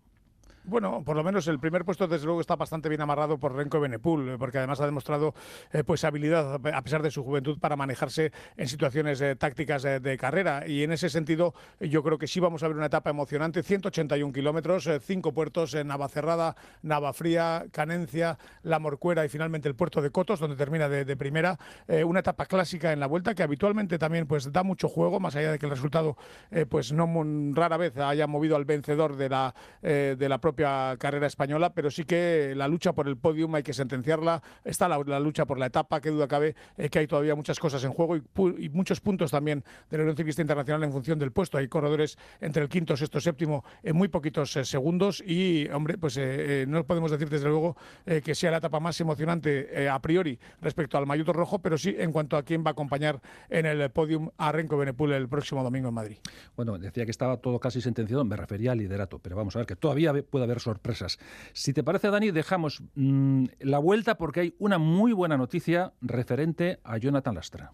bueno, 0.65 1.03
por 1.05 1.17
lo 1.17 1.25
menos 1.25 1.49
el 1.49 1.59
primer 1.59 1.85
puesto 1.85 2.07
desde 2.07 2.27
luego 2.27 2.41
está 2.41 2.57
bastante 2.57 2.89
bien 2.89 3.01
amarrado 3.01 3.39
por 3.39 3.55
Renko 3.55 3.81
Benepul, 3.81 4.37
porque 4.39 4.59
además 4.59 4.81
ha 4.81 4.87
demostrado 4.87 5.35
eh, 5.73 5.85
pues 5.85 6.05
habilidad 6.05 6.55
a 6.55 6.83
pesar 6.83 7.03
de 7.03 7.11
su 7.11 7.25
juventud 7.25 7.59
para 7.59 7.77
manejarse 7.77 8.33
en 8.57 8.69
situaciones 8.69 9.21
eh, 9.21 9.37
tácticas 9.37 9.85
eh, 9.85 10.01
de 10.01 10.17
carrera. 10.19 10.67
Y 10.67 10.83
en 10.83 10.93
ese 10.93 11.09
sentido 11.09 11.55
yo 11.81 12.03
creo 12.03 12.19
que 12.19 12.27
sí 12.27 12.41
vamos 12.41 12.63
a 12.63 12.69
ver 12.69 12.77
una 12.77 12.87
etapa 12.87 13.11
emocionante, 13.11 13.63
181 13.63 14.33
kilómetros, 14.33 14.87
eh, 14.87 15.01
cinco 15.01 15.33
puertos 15.33 15.75
en 15.75 15.89
Navacerrada, 15.89 16.57
Navafría, 16.83 17.67
Canencia, 17.73 18.39
La 18.63 18.79
Morcuera 18.79 19.25
y 19.25 19.29
finalmente 19.29 19.69
el 19.69 19.75
puerto 19.75 20.03
de 20.03 20.11
Cotos 20.11 20.41
donde 20.41 20.57
termina 20.57 20.89
de, 20.89 21.05
de 21.05 21.17
primera, 21.17 21.59
eh, 21.89 22.05
una 22.05 22.21
etapa 22.21 22.47
clásica 22.47 22.93
en 22.93 23.01
la 23.01 23.07
vuelta 23.07 23.35
que 23.35 23.43
habitualmente 23.43 23.99
también 23.99 24.27
pues 24.27 24.53
da 24.53 24.63
mucho 24.63 24.89
juego 24.89 25.21
más 25.21 25.37
allá 25.37 25.53
de 25.53 25.59
que 25.59 25.67
el 25.67 25.71
resultado 25.71 26.17
eh, 26.51 26.67
pues 26.67 26.93
no 26.93 27.09
rara 27.55 27.77
vez 27.77 27.97
haya 27.99 28.27
movido 28.27 28.57
al 28.57 28.65
vencedor 28.65 29.17
de 29.17 29.29
la 29.29 29.55
de 29.83 30.29
la 30.29 30.39
propia 30.53 30.97
carrera 30.99 31.27
española, 31.27 31.73
pero 31.73 31.91
sí 31.91 32.05
que 32.05 32.55
la 32.57 32.69
lucha 32.69 32.93
por 32.93 33.09
el 33.09 33.17
podium 33.17 33.55
hay 33.55 33.63
que 33.63 33.73
sentenciarla. 33.73 34.43
Está 34.65 34.89
la, 34.89 35.21
lucha 35.21 35.47
por 35.47 35.59
la 35.59 35.67
etapa, 35.67 36.01
que 36.01 36.11
duda 36.11 36.27
cabe 36.27 36.55
eh, 36.77 36.89
que 36.89 36.99
hay 36.99 37.07
todavía 37.07 37.35
muchas 37.35 37.59
cosas 37.59 37.85
en 37.85 37.93
juego 37.93 38.17
y, 38.17 38.23
y, 38.59 38.69
muchos 38.69 39.01
puntos 39.01 39.31
también 39.31 39.65
de 39.91 39.97
la 39.97 40.03
Unión 40.03 40.17
Ciclista 40.17 40.43
Internacional 40.43 40.83
en 40.85 40.93
función 40.93 41.19
del 41.19 41.33
puesto. 41.33 41.59
Hay 41.59 41.69
corredores 41.69 42.19
entre 42.41 42.63
el 42.63 42.69
quinto, 42.69 42.97
sexto, 42.97 43.21
séptimo 43.21 43.65
en 43.83 43.97
muy 43.97 44.09
poquitos 44.09 44.57
eh, 44.57 44.65
segundos 44.65 45.23
y, 45.27 45.69
hombre, 45.69 45.99
pues 45.99 46.17
eh, 46.17 46.63
eh, 46.63 46.67
no 46.67 46.85
podemos 46.85 47.11
decir 47.11 47.29
desde 47.29 47.49
luego 47.49 47.77
que 48.25 48.35
sea 48.35 48.51
la 48.51 48.57
etapa 48.57 48.81
más 48.81 49.01
emocionante 49.01 49.89
a 49.89 50.01
priori 50.01 50.39
respecto 50.61 50.99
al 50.99 51.07
Mayuto 51.07 51.33
Rojo, 51.33 51.59
pero 51.61 51.79
sí 51.79 51.95
en 51.97 52.13
cuanto 52.13 52.37
a 52.37 52.43
quién 52.43 52.65
va 52.65 52.71
a 52.71 52.73
acompañar 52.73 53.21
en 53.49 53.67
el 53.67 53.91
podium 53.91 54.31
a 54.37 54.51
Renko 54.53 54.77
Benepul 54.77 55.13
el 55.13 55.29
próximo 55.29 55.63
domingo 55.63 55.89
en 55.89 55.95
Madrid. 55.95 56.17
Bueno, 56.57 56.79
decía 56.79 57.05
que 57.05 57.11
estaba 57.11 57.37
todo 57.37 57.61
casi 57.61 57.81
sentenciado, 57.81 58.25
me 58.25 58.37
refería 58.37 58.73
al 58.73 58.79
liderato, 58.79 59.19
pero 59.19 59.37
vamos 59.37 59.55
a 59.55 59.61
ver 59.61 59.67
que 59.67 59.77
todavía 59.77 60.13
puede 60.23 60.40
haber 60.45 60.61
sorpresas. 60.61 61.19
Si 61.53 61.73
te 61.73 61.83
parece, 61.83 62.11
Dani, 62.11 62.31
dejamos 62.31 62.83
mmm, 62.95 63.45
la 63.61 63.79
vuelta 63.79 64.17
porque 64.17 64.41
hay 64.41 64.55
una 64.59 64.79
muy 64.79 65.13
buena 65.13 65.37
noticia 65.37 65.93
referente 66.01 66.81
a 66.85 66.99
Jonathan 66.99 67.35
Lastra. 67.35 67.73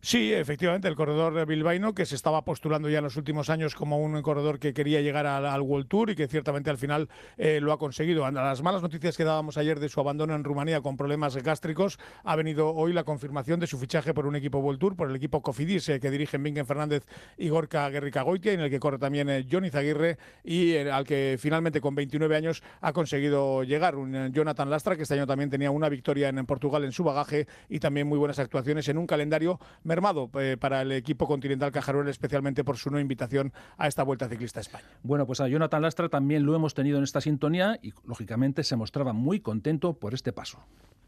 Sí, 0.00 0.32
efectivamente, 0.32 0.86
el 0.86 0.94
corredor 0.94 1.46
bilbaíno 1.46 1.92
que 1.92 2.06
se 2.06 2.14
estaba 2.14 2.44
postulando 2.44 2.88
ya 2.88 2.98
en 2.98 3.04
los 3.04 3.16
últimos 3.16 3.50
años 3.50 3.74
como 3.74 3.98
un 3.98 4.22
corredor 4.22 4.60
que 4.60 4.72
quería 4.72 5.00
llegar 5.00 5.26
al, 5.26 5.60
World 5.60 5.88
Tour 5.88 6.10
y 6.10 6.14
que 6.14 6.28
ciertamente 6.28 6.70
al 6.70 6.78
final 6.78 7.08
eh, 7.38 7.58
lo 7.60 7.72
ha 7.72 7.78
conseguido. 7.78 8.24
A 8.24 8.30
las 8.30 8.62
malas 8.62 8.82
noticias 8.82 9.16
que 9.16 9.24
dábamos 9.24 9.56
ayer 9.56 9.80
de 9.80 9.88
su 9.88 9.98
abandono 9.98 10.36
en 10.36 10.44
Rumanía 10.44 10.80
con 10.80 10.96
problemas 10.96 11.36
gástricos, 11.36 11.98
ha 12.22 12.36
venido 12.36 12.72
hoy 12.72 12.92
la 12.92 13.02
confirmación 13.02 13.58
de 13.58 13.66
su 13.66 13.78
fichaje 13.78 14.14
por 14.14 14.26
un 14.26 14.36
equipo 14.36 14.58
World 14.58 14.78
Tour, 14.78 14.94
por 14.94 15.10
el 15.10 15.16
equipo 15.16 15.42
Cofidis, 15.42 15.88
eh, 15.88 15.98
que 15.98 16.10
dirigen 16.10 16.40
Bingen 16.40 16.66
Fernández 16.66 17.04
y 17.36 17.48
Gorka 17.48 17.90
Goitia, 18.22 18.52
en 18.52 18.60
el 18.60 18.70
que 18.70 18.78
corre 18.78 18.98
también 18.98 19.28
eh, 19.28 19.44
Johnny 19.50 19.70
Zaguirre 19.70 20.18
y 20.44 20.76
al 20.76 21.04
que 21.04 21.36
finalmente 21.40 21.80
con 21.80 21.96
29 21.96 22.36
años 22.36 22.62
ha 22.80 22.92
conseguido 22.92 23.64
llegar. 23.64 23.96
Un 23.96 24.32
Jonathan 24.32 24.70
Lastra, 24.70 24.94
que 24.94 25.02
este 25.02 25.14
año 25.14 25.26
también 25.26 25.50
tenía 25.50 25.72
una 25.72 25.88
victoria 25.88 26.28
en 26.28 26.46
Portugal 26.46 26.84
en 26.84 26.92
su 26.92 27.02
bagaje 27.02 27.48
y 27.68 27.80
también 27.80 28.06
muy 28.06 28.18
buenas 28.18 28.38
actuaciones 28.38 28.88
en 28.88 28.98
un 28.98 29.06
calendario 29.08 29.58
mermado 29.86 30.30
eh, 30.38 30.56
para 30.58 30.82
el 30.82 30.92
equipo 30.92 31.26
continental 31.26 31.72
Cajaruel, 31.72 32.08
especialmente 32.08 32.64
por 32.64 32.76
su 32.76 32.90
no 32.90 33.00
invitación 33.00 33.52
a 33.78 33.86
esta 33.88 34.02
Vuelta 34.02 34.28
Ciclista 34.28 34.60
a 34.60 34.62
España. 34.62 34.84
Bueno, 35.02 35.26
pues 35.26 35.40
a 35.40 35.48
Jonathan 35.48 35.82
Lastra 35.82 36.08
también 36.08 36.44
lo 36.44 36.54
hemos 36.54 36.74
tenido 36.74 36.98
en 36.98 37.04
esta 37.04 37.20
sintonía 37.20 37.78
y, 37.82 37.92
lógicamente, 38.04 38.64
se 38.64 38.76
mostraba 38.76 39.12
muy 39.12 39.40
contento 39.40 39.94
por 39.94 40.14
este 40.14 40.32
paso 40.32 40.66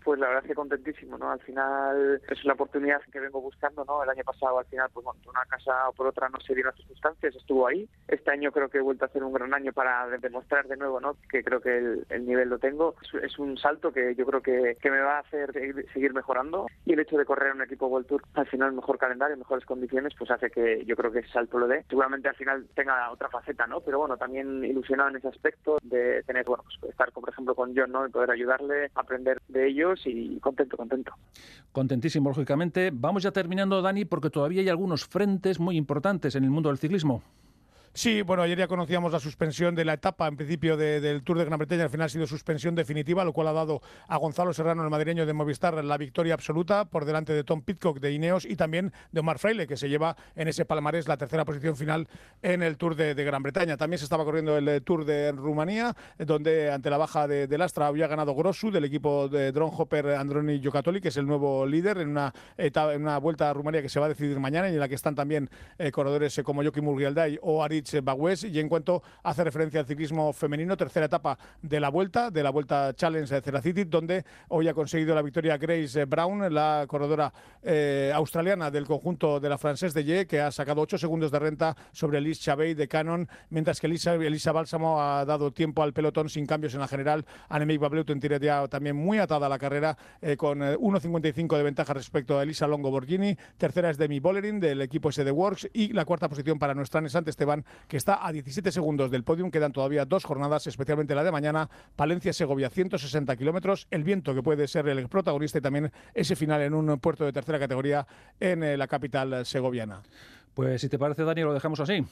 pues 0.09 0.21
la 0.21 0.29
verdad 0.29 0.43
es 0.43 0.49
que 0.49 0.55
contentísimo, 0.55 1.19
¿no? 1.19 1.31
Al 1.31 1.41
final 1.41 2.23
es 2.31 2.43
la 2.47 2.55
oportunidad 2.55 3.03
que 3.13 3.21
vengo 3.21 3.43
buscando, 3.43 3.85
¿no? 3.85 4.03
El 4.03 4.09
año 4.09 4.25
pasado 4.25 4.59
al 4.59 4.65
final, 4.65 4.89
pues 4.91 5.05
bueno, 5.05 5.21
por 5.23 5.35
una 5.35 5.45
casa 5.45 5.87
o 5.87 5.93
por 5.93 6.07
otra 6.07 6.31
no 6.31 6.41
se 6.41 6.55
dieron 6.55 6.71
las 6.71 6.79
circunstancias, 6.79 7.37
estuvo 7.37 7.67
ahí. 7.67 7.87
Este 8.07 8.31
año 8.31 8.51
creo 8.51 8.71
que 8.71 8.79
he 8.79 8.81
vuelto 8.81 9.05
a 9.05 9.09
hacer 9.09 9.23
un 9.23 9.35
gran 9.35 9.53
año 9.53 9.71
para 9.75 10.09
demostrar 10.19 10.67
de 10.67 10.79
nuevo, 10.79 10.99
¿no? 10.99 11.19
Que 11.31 11.45
creo 11.45 11.61
que 11.61 11.77
el, 11.77 12.07
el 12.09 12.25
nivel 12.25 12.49
lo 12.49 12.59
tengo. 12.59 12.95
Es, 13.03 13.23
es, 13.23 13.39
un 13.39 13.59
salto 13.59 13.93
que 13.93 14.15
yo 14.15 14.25
creo 14.25 14.41
que, 14.41 14.79
que 14.81 14.91
me 14.91 15.01
va 15.01 15.17
a 15.19 15.21
hacer 15.21 15.53
seguir 15.93 16.15
mejorando 16.15 16.69
y 16.87 16.95
el 16.95 17.01
hecho 17.01 17.19
de 17.19 17.27
correr 17.27 17.51
en 17.51 17.57
un 17.57 17.65
equipo 17.65 17.89
World 17.89 18.07
Tour 18.07 18.23
al 18.33 18.47
final 18.47 18.68
mejor 18.73 18.99
calendario, 18.99 19.37
mejores 19.37 19.65
condiciones, 19.65 20.15
pues 20.19 20.31
hace 20.31 20.51
que 20.51 20.85
yo 20.85 20.97
creo 20.97 21.13
que 21.13 21.21
ese 21.21 21.31
salto 21.31 21.59
lo 21.59 21.67
dé. 21.67 21.85
Seguramente 21.89 22.29
al 22.29 22.35
final 22.37 22.67
tenga 22.75 23.11
otra 23.11 23.29
faceta, 23.29 23.67
¿no? 23.67 23.81
Pero 23.81 23.99
bueno, 23.99 24.17
también 24.17 24.65
ilusionado 24.65 25.11
en 25.11 25.17
ese 25.17 25.29
aspecto 25.29 25.79
de 25.83 26.23
tener, 26.25 26.45
bueno, 26.45 26.65
pues 26.65 26.91
estar, 26.91 27.13
por 27.13 27.29
ejemplo, 27.29 27.55
con 27.55 27.77
John, 27.77 27.93
¿no? 27.93 28.07
Y 28.07 28.11
poder 28.11 28.31
ayudarle, 28.31 28.91
aprender 28.95 29.41
de 29.49 29.69
ellos 29.69 30.01
y 30.05 30.39
contento, 30.41 30.77
contento. 30.77 31.13
Contentísimo, 31.73 32.31
lógicamente. 32.31 32.91
Vamos 32.93 33.23
ya 33.23 33.33
terminando, 33.33 33.83
Dani, 33.83 34.05
porque 34.05 34.31
todavía 34.31 34.63
hay 34.63 34.69
algunos 34.69 35.07
frentes 35.07 35.61
muy 35.61 35.77
importantes 35.77 36.35
en 36.35 36.45
el 36.45 36.51
mundo 36.51 36.69
del 36.69 36.79
ciclismo. 36.79 37.23
Sí, 37.99 38.23
bueno, 38.23 38.45
ayer 38.45 38.57
ya 38.57 38.69
conocíamos 38.69 39.11
la 39.11 39.19
suspensión 39.19 39.75
de 39.75 39.85
la 39.85 39.95
etapa, 39.95 40.29
en 40.29 40.37
principio, 40.37 40.77
de, 40.77 41.01
del 41.01 41.25
Tour 41.25 41.37
de 41.37 41.45
Gran 41.45 41.59
Bretaña. 41.59 41.83
Al 41.83 41.91
final 41.91 42.07
ha 42.07 42.09
sido 42.09 42.29
suspensión 42.29 42.77
definitiva, 42.77 43.25
lo 43.25 43.33
cual 43.33 43.49
ha 43.49 43.53
dado 43.53 43.83
a 44.07 44.17
Gonzalo 44.19 44.53
Serrano, 44.53 44.85
el 44.85 44.89
madrileño 44.89 45.27
de 45.27 45.33
Movistar, 45.33 45.83
la 45.83 45.97
victoria 45.97 46.35
absoluta 46.35 46.85
por 46.85 47.05
delante 47.05 47.33
de 47.33 47.43
Tom 47.43 47.61
Pitcock 47.61 47.99
de 47.99 48.13
Ineos 48.13 48.45
y 48.45 48.55
también 48.55 48.93
de 49.11 49.19
Omar 49.19 49.41
Fraile, 49.41 49.67
que 49.67 49.77
se 49.77 49.89
lleva 49.89 50.17
en 50.37 50.47
ese 50.47 50.65
palmarés 50.65 51.09
la 51.09 51.17
tercera 51.17 51.45
posición 51.45 51.75
final 51.75 52.07
en 52.41 52.63
el 52.63 52.77
Tour 52.77 52.95
de, 52.95 53.15
Gran 53.15 53.43
Bretaña. 53.43 53.77
También 53.77 53.99
se 53.99 54.05
estaba 54.05 54.25
corriendo 54.25 54.57
el 54.57 54.69
eh, 54.69 54.81
Tour 54.81 55.05
de 55.05 55.33
Rumanía, 55.33 55.93
donde 56.19 56.71
ante 56.71 56.91
la 56.91 56.99
baja 56.99 57.27
de, 57.27 57.59
Lastra 57.59 57.89
había 57.89 58.07
ganado 58.07 58.33
Grossu 58.33 58.71
del 58.71 58.85
equipo 58.85 59.27
de 59.29 59.51
Dron 59.51 59.73
Hopper 59.77 60.11
Androni 60.11 60.61
Giocattoli, 60.61 61.01
que 61.01 61.09
es 61.09 61.17
el 61.17 61.27
nuevo 61.27 61.67
líder 61.67 61.99
en 61.99 62.11
una, 62.11 62.33
etapa, 62.57 62.95
en 62.95 63.03
una 63.03 63.19
vuelta 63.19 63.51
a 63.51 63.53
Rumanía 63.55 63.83
que 63.83 63.89
se 63.89 63.99
va 63.99 64.07
a 64.07 64.11
decidir 64.11 64.39
mañana 64.39 64.69
y 64.69 64.75
en 64.75 64.79
la 64.79 64.89
que 64.89 64.95
están 64.95 65.17
también 65.17 65.51
eh, 65.79 65.91
corredores 65.91 66.39
eh, 66.39 66.45
como 66.45 66.63
Joaquim 66.63 66.85
Murrialday 66.85 67.41
o 67.43 67.65
Aritz 67.65 67.88
Beach 67.93 68.05
Bagués. 68.05 68.45
Y 68.45 68.59
en 68.59 68.69
cuanto 68.69 69.03
hace 69.23 69.45
referencia 69.45 69.81
al 69.81 69.87
ciclismo 69.87 70.33
femenino, 70.33 70.77
tercera 70.77 71.07
etapa 71.07 71.39
de 71.63 71.81
la 71.81 71.89
vuelta, 71.89 72.31
de 72.31 72.43
la 72.43 72.51
Vuelta 72.51 72.93
Challenge 72.95 73.33
de 73.33 73.41
Ceracity, 73.41 73.85
donde 73.85 74.25
hoy 74.49 74.69
ha 74.69 74.75
conseguido 74.75 75.15
la 75.15 75.23
victoria 75.23 75.57
Grace 75.57 76.05
Brown, 76.05 76.53
la 76.53 76.85
corredora 76.89 77.33
eh, 77.63 78.13
australiana 78.15 78.71
del 78.71 78.87
conjunto 78.87 79.41
de 79.41 79.49
la 79.49 79.59
Française 79.59 79.93
de 79.93 80.05
Ye, 80.05 80.27
que 80.27 80.41
ha 80.41 80.51
sacado 80.51 80.81
8 80.81 80.99
segundos 80.99 81.31
de 81.31 81.39
renta 81.39 81.77
sobre 81.93 82.19
Elise 82.19 82.43
Chabey 82.43 82.75
de 82.75 82.89
Canon, 82.89 83.29
mientras 83.51 83.81
que 83.81 83.87
Elisa, 83.87 84.15
Elisa 84.15 84.53
Bálsamo 84.53 85.01
ha 85.01 85.25
dado 85.25 85.53
tiempo 85.53 85.83
al 85.83 85.93
pelotón 85.93 86.29
sin 86.29 86.47
cambios 86.47 86.75
en 86.75 86.81
la 86.81 86.89
general. 86.89 87.25
Annemiek 87.49 87.81
Bableuten 87.81 88.21
tiene 88.21 88.39
ya 88.41 88.67
también 88.69 88.97
muy 88.97 89.19
atada 89.19 89.47
a 89.47 89.49
la 89.49 89.59
carrera 89.59 89.97
eh, 90.21 90.37
con 90.37 90.61
1.55 90.61 91.57
de 91.57 91.63
ventaja 91.63 91.95
respecto 91.95 92.39
a 92.39 92.43
Elisa 92.43 92.67
Longo 92.67 92.91
Borghini. 92.91 93.37
Tercera 93.57 93.91
es 93.91 93.99
Demi 93.99 94.21
Bollerin 94.21 94.61
del 94.61 94.81
equipo 94.83 95.11
SD 95.11 95.31
Works 95.31 95.69
y 95.73 95.93
la 95.93 96.05
cuarta 96.05 96.29
posición 96.29 96.59
para 96.59 96.75
nuestra 96.75 97.01
Nesante 97.01 97.31
Esteban, 97.31 97.65
que 97.87 97.97
está 97.97 98.27
a 98.27 98.33
17 98.33 98.73
segundos 98.73 99.11
del 99.11 99.25
podium. 99.25 99.51
Quedan 99.51 99.73
todavía 99.73 100.05
dos 100.05 100.25
jornadas, 100.25 100.67
especialmente 100.67 101.15
la 101.15 101.25
de 101.25 101.33
mañana. 101.33 101.69
Palencia-Segovia, 101.97 102.71
160 102.71 103.37
kilómetros. 103.37 103.87
El 103.91 104.05
viento 104.05 104.35
que 104.35 104.43
puede 104.43 104.69
ser 104.69 104.89
el 104.89 105.09
protagonista 105.09 105.59
y 105.59 105.61
también 105.61 105.93
ese 106.15 106.37
final 106.37 106.63
en 106.63 106.75
un 106.75 106.99
puerto 106.99 107.25
de 107.25 107.33
tercera 107.33 107.59
categoría 107.59 108.07
en 108.41 108.63
eh, 108.63 108.77
la 108.77 108.87
capital 108.87 109.45
segoviana. 109.45 110.03
Pues 110.55 110.81
si 110.81 110.89
te 110.89 110.99
parece, 110.99 111.25
Dani, 111.25 111.43
lo 111.43 111.55
dejamos 111.55 111.81
así. 111.81 112.05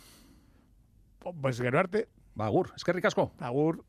Pues 1.40 1.60
Gerarte. 1.60 2.08
Agur, 2.38 2.72
es 2.76 2.84
que 2.84 2.92
ricasco. 2.92 3.32
Agur. 3.38 3.84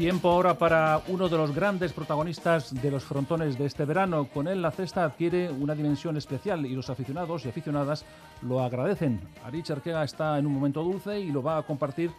Tiempo 0.00 0.30
ahora 0.30 0.54
para 0.54 1.02
uno 1.08 1.28
de 1.28 1.36
los 1.36 1.54
grandes 1.54 1.92
protagonistas 1.92 2.72
de 2.72 2.90
los 2.90 3.04
frontones 3.04 3.58
de 3.58 3.66
este 3.66 3.84
verano. 3.84 4.26
Con 4.32 4.48
él 4.48 4.62
la 4.62 4.70
cesta 4.70 5.04
adquiere 5.04 5.50
una 5.50 5.74
dimensión 5.74 6.16
especial 6.16 6.64
y 6.64 6.74
los 6.74 6.88
aficionados 6.88 7.44
y 7.44 7.50
aficionadas 7.50 8.06
lo 8.40 8.62
agradecen. 8.62 9.20
Arich 9.44 9.70
Arquega 9.70 10.02
está 10.02 10.38
en 10.38 10.46
un 10.46 10.54
momento 10.54 10.82
dulce 10.82 11.20
y 11.20 11.30
lo 11.30 11.42
va 11.42 11.58
a 11.58 11.62
compartir, 11.64 12.10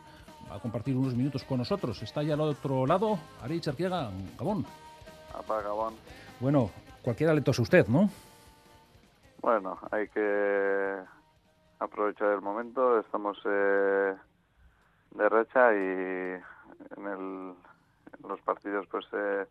va 0.48 0.58
a 0.58 0.60
compartir 0.60 0.96
unos 0.96 1.16
minutos 1.16 1.44
con 1.44 1.58
nosotros. 1.58 2.00
Está 2.04 2.22
ya 2.22 2.36
al 2.36 2.42
otro 2.42 2.86
lado. 2.86 3.18
Arich 3.42 3.68
Arquega, 3.68 4.12
Gabón. 4.38 4.64
Apa, 5.34 5.64
Gabón. 5.64 5.96
Bueno, 6.40 6.70
cualquiera 7.02 7.34
le 7.34 7.42
tose 7.42 7.64
usted, 7.64 7.88
¿no? 7.88 8.12
Bueno, 9.42 9.80
hay 9.90 10.08
que 10.10 10.98
aprovechar 11.80 12.28
el 12.30 12.42
momento. 12.42 13.00
Estamos 13.00 13.40
eh, 13.44 14.14
de 15.16 15.30
recha 15.30 15.74
y 15.74 16.42
en 16.96 17.08
el 17.08 17.56
los 18.28 18.42
partidos 18.42 18.88
pues 18.90 19.06
eh, 19.14 19.46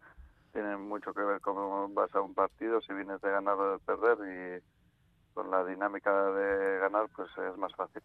tienen 0.52 0.80
mucho 0.88 1.12
que 1.12 1.22
ver 1.22 1.40
cómo 1.40 1.88
vas 1.88 2.14
a 2.14 2.20
un 2.20 2.34
partido, 2.34 2.80
si 2.80 2.92
vienes 2.92 3.20
de 3.20 3.30
ganar 3.30 3.54
o 3.54 3.72
de 3.72 3.78
perder 3.78 4.18
y 4.60 5.34
con 5.34 5.50
la 5.50 5.64
dinámica 5.64 6.12
de 6.32 6.78
ganar 6.78 7.06
pues 7.14 7.30
es 7.38 7.56
más 7.56 7.74
fácil. 7.74 8.02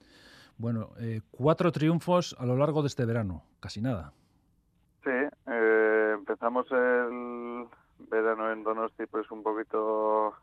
Bueno, 0.58 0.92
eh, 1.00 1.22
cuatro 1.32 1.72
triunfos 1.72 2.36
a 2.40 2.46
lo 2.46 2.56
largo 2.56 2.82
de 2.82 2.88
este 2.88 3.06
verano, 3.06 3.44
casi 3.60 3.82
nada. 3.82 4.14
Sí, 5.04 5.12
eh, 5.48 6.12
empezamos 6.18 6.66
el 6.72 7.68
verano 8.10 8.52
en 8.52 8.64
Donosti 8.64 9.06
pues 9.06 9.30
un 9.32 9.44
poquito 9.44 10.34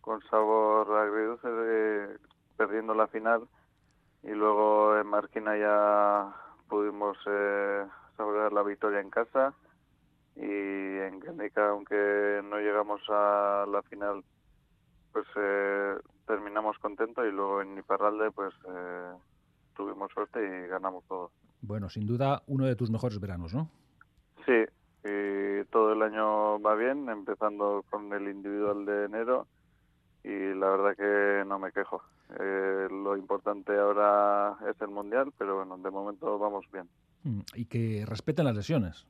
con 0.00 0.20
sabor 0.28 0.90
agridulce, 0.96 2.18
perdiendo 2.56 2.94
la 2.94 3.06
final 3.08 3.48
y 4.22 4.30
luego 4.30 4.96
en 4.98 5.06
Marquina 5.06 5.56
ya 5.56 6.34
pudimos 6.68 7.18
saborear 8.16 8.52
la 8.52 8.62
victoria 8.62 9.00
en 9.00 9.10
casa 9.10 9.54
y 10.36 10.42
en 10.42 11.20
Guernica, 11.20 11.70
aunque 11.70 12.40
no 12.44 12.58
llegamos 12.58 13.00
a 13.08 13.66
la 13.70 13.82
final, 13.82 14.24
pues 15.12 15.26
eh, 15.36 15.94
terminamos 16.26 16.78
contentos 16.78 17.24
y 17.26 17.30
luego 17.30 17.62
en 17.62 17.78
Iparralde 17.78 18.30
pues 18.32 18.52
eh, 18.68 19.12
tuvimos 19.76 20.10
suerte 20.12 20.40
y 20.42 20.68
ganamos 20.68 21.04
todo. 21.04 21.30
Bueno, 21.60 21.88
sin 21.88 22.06
duda 22.06 22.42
uno 22.46 22.66
de 22.66 22.76
tus 22.76 22.90
mejores 22.90 23.20
veranos, 23.20 23.54
¿no? 23.54 23.70
Sí, 24.44 24.64
y 25.04 25.64
todo 25.66 25.92
el 25.92 26.02
año 26.02 26.60
va 26.60 26.74
bien, 26.74 27.08
empezando 27.08 27.84
con 27.90 28.12
el 28.12 28.28
individual 28.28 28.84
de 28.84 29.04
enero 29.04 29.46
y 30.24 30.54
la 30.54 30.70
verdad 30.70 30.96
que 30.96 31.48
no 31.48 31.58
me 31.58 31.70
quejo. 31.72 32.02
Eh, 32.40 32.88
lo 32.90 33.16
importante 33.16 33.78
ahora 33.78 34.56
es 34.68 34.80
el 34.80 34.88
mundial, 34.88 35.32
pero 35.38 35.56
bueno, 35.56 35.76
de 35.76 35.90
momento 35.90 36.38
vamos 36.38 36.64
bien. 36.72 36.88
Mm, 37.24 37.40
y 37.54 37.64
que 37.64 38.04
respeten 38.06 38.44
las 38.44 38.54
lesiones. 38.54 39.06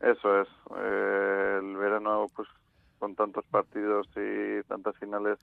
Eso 0.00 0.40
es. 0.40 0.48
Eh, 0.76 1.58
el 1.60 1.76
verano, 1.76 2.26
pues 2.34 2.46
con 2.98 3.14
tantos 3.14 3.44
partidos 3.46 4.06
y 4.16 4.62
tantas 4.68 4.96
finales, 4.98 5.38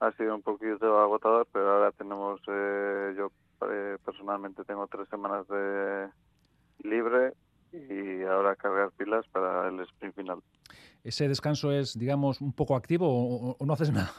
ha 0.00 0.12
sido 0.12 0.34
un 0.34 0.42
poquito 0.42 0.98
agotador, 1.00 1.46
pero 1.52 1.72
ahora 1.72 1.90
tenemos, 1.92 2.40
eh, 2.48 3.14
yo 3.16 3.30
eh, 3.70 3.96
personalmente 4.04 4.62
tengo 4.64 4.86
tres 4.86 5.08
semanas 5.08 5.48
de 5.48 6.08
libre 6.82 7.32
y 7.72 8.22
ahora 8.24 8.56
cargar 8.56 8.90
pilas 8.92 9.26
para 9.28 9.68
el 9.68 9.80
sprint 9.80 10.14
final. 10.14 10.42
¿Ese 11.02 11.28
descanso 11.28 11.72
es, 11.72 11.98
digamos, 11.98 12.40
un 12.40 12.52
poco 12.52 12.76
activo 12.76 13.08
o, 13.08 13.56
o 13.58 13.66
no 13.66 13.72
haces 13.72 13.90
nada? 13.92 14.12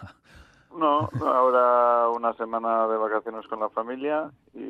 No, 0.76 1.10
ahora 1.26 2.10
una 2.10 2.34
semana 2.34 2.88
de 2.88 2.98
vacaciones 2.98 3.48
con 3.48 3.60
la 3.60 3.70
familia 3.70 4.32
y 4.54 4.67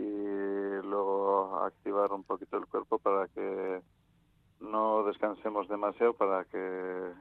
luego 0.97 1.59
activar 1.63 2.11
un 2.11 2.23
poquito 2.23 2.57
el 2.57 2.65
cuerpo 2.65 2.97
para 2.99 3.27
que 3.27 3.81
no 4.59 5.03
descansemos 5.03 5.67
demasiado 5.67 6.13
para 6.13 6.45
que 6.45 7.11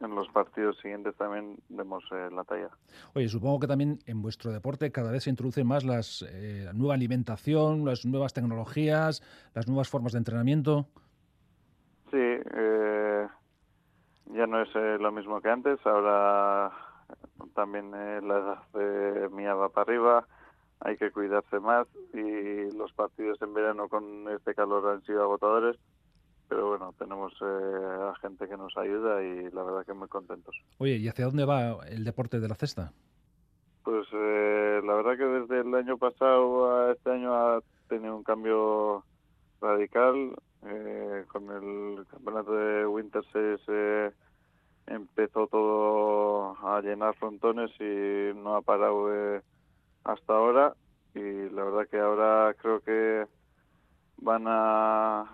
en 0.00 0.14
los 0.14 0.28
partidos 0.28 0.76
siguientes 0.78 1.16
también 1.16 1.56
demos 1.68 2.04
eh, 2.12 2.28
la 2.30 2.44
talla. 2.44 2.70
Oye, 3.14 3.28
supongo 3.28 3.60
que 3.60 3.66
también 3.66 3.98
en 4.06 4.22
vuestro 4.22 4.52
deporte 4.52 4.92
cada 4.92 5.10
vez 5.10 5.24
se 5.24 5.30
introduce 5.30 5.64
más 5.64 5.84
las, 5.84 6.22
eh, 6.22 6.62
la 6.64 6.72
nueva 6.72 6.94
alimentación, 6.94 7.84
las 7.84 8.04
nuevas 8.04 8.32
tecnologías, 8.32 9.22
las 9.54 9.66
nuevas 9.66 9.88
formas 9.88 10.12
de 10.12 10.18
entrenamiento. 10.18 10.86
Sí, 12.10 12.18
eh, 12.20 13.26
ya 14.26 14.46
no 14.46 14.62
es 14.62 14.68
eh, 14.74 14.98
lo 15.00 15.10
mismo 15.10 15.40
que 15.40 15.48
antes. 15.48 15.84
Ahora 15.86 16.70
también 17.54 17.92
eh, 17.94 18.20
la 18.22 18.62
edad 18.72 19.30
mía 19.30 19.54
va 19.54 19.68
para 19.68 19.82
arriba, 19.82 20.28
hay 20.84 20.96
que 20.96 21.10
cuidarse 21.10 21.58
más 21.58 21.88
y 22.12 22.70
los 22.76 22.92
partidos 22.92 23.40
en 23.42 23.52
verano 23.52 23.88
con 23.88 24.28
este 24.28 24.54
calor 24.54 24.88
han 24.88 25.02
sido 25.02 25.22
agotadores 25.22 25.76
pero 26.48 26.68
bueno, 26.68 26.94
tenemos 26.98 27.32
eh, 27.40 28.10
a 28.10 28.14
gente 28.20 28.46
que 28.46 28.56
nos 28.56 28.76
ayuda 28.76 29.22
y 29.22 29.50
la 29.50 29.62
verdad 29.64 29.84
que 29.84 29.94
muy 29.94 30.08
contentos. 30.08 30.54
Oye, 30.78 30.96
¿y 30.96 31.08
hacia 31.08 31.24
dónde 31.24 31.44
va 31.44 31.78
el 31.88 32.04
deporte 32.04 32.38
de 32.38 32.48
la 32.48 32.54
cesta? 32.54 32.92
Pues 33.82 34.06
eh, 34.12 34.80
la 34.84 34.94
verdad 34.94 35.16
que 35.16 35.24
desde 35.24 35.60
el 35.66 35.74
año 35.74 35.96
pasado 35.96 36.70
a 36.70 36.92
este 36.92 37.10
año 37.10 37.34
ha 37.34 37.60
tenido 37.88 38.16
un 38.16 38.22
cambio 38.22 39.04
radical. 39.60 40.34
Eh, 40.66 41.24
con 41.28 41.50
el 41.50 42.06
campeonato 42.06 42.54
de 42.54 42.86
Winter 42.86 43.22
Series 43.32 43.60
eh, 43.68 44.10
empezó 44.86 45.46
todo 45.46 46.56
a 46.66 46.80
llenar 46.80 47.14
frontones 47.16 47.70
y 47.78 48.34
no 48.38 48.56
ha 48.56 48.62
parado 48.62 49.12
eh, 49.12 49.42
hasta 50.04 50.32
ahora. 50.32 50.74
Y 51.14 51.48
la 51.50 51.64
verdad 51.64 51.88
que 51.90 51.98
ahora 51.98 52.54
creo 52.60 52.80
que 52.80 53.26
van 54.18 54.44
a 54.46 55.24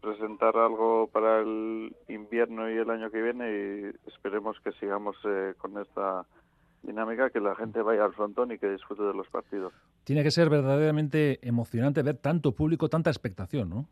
presentar 0.00 0.56
algo 0.56 1.06
para 1.06 1.40
el 1.40 1.94
invierno 2.08 2.68
y 2.70 2.76
el 2.76 2.90
año 2.90 3.10
que 3.10 3.22
viene 3.22 3.50
y 3.50 4.08
esperemos 4.08 4.58
que 4.60 4.72
sigamos 4.72 5.16
eh, 5.24 5.54
con 5.58 5.78
esta 5.78 6.26
dinámica, 6.82 7.30
que 7.30 7.40
la 7.40 7.54
gente 7.54 7.80
vaya 7.80 8.04
al 8.04 8.12
frontón 8.12 8.50
y 8.50 8.58
que 8.58 8.68
disfrute 8.68 9.04
de 9.04 9.14
los 9.14 9.28
partidos. 9.28 9.72
Tiene 10.04 10.24
que 10.24 10.32
ser 10.32 10.50
verdaderamente 10.50 11.38
emocionante 11.46 12.02
ver 12.02 12.16
tanto 12.16 12.52
público, 12.52 12.88
tanta 12.88 13.10
expectación, 13.10 13.70
¿no? 13.70 13.86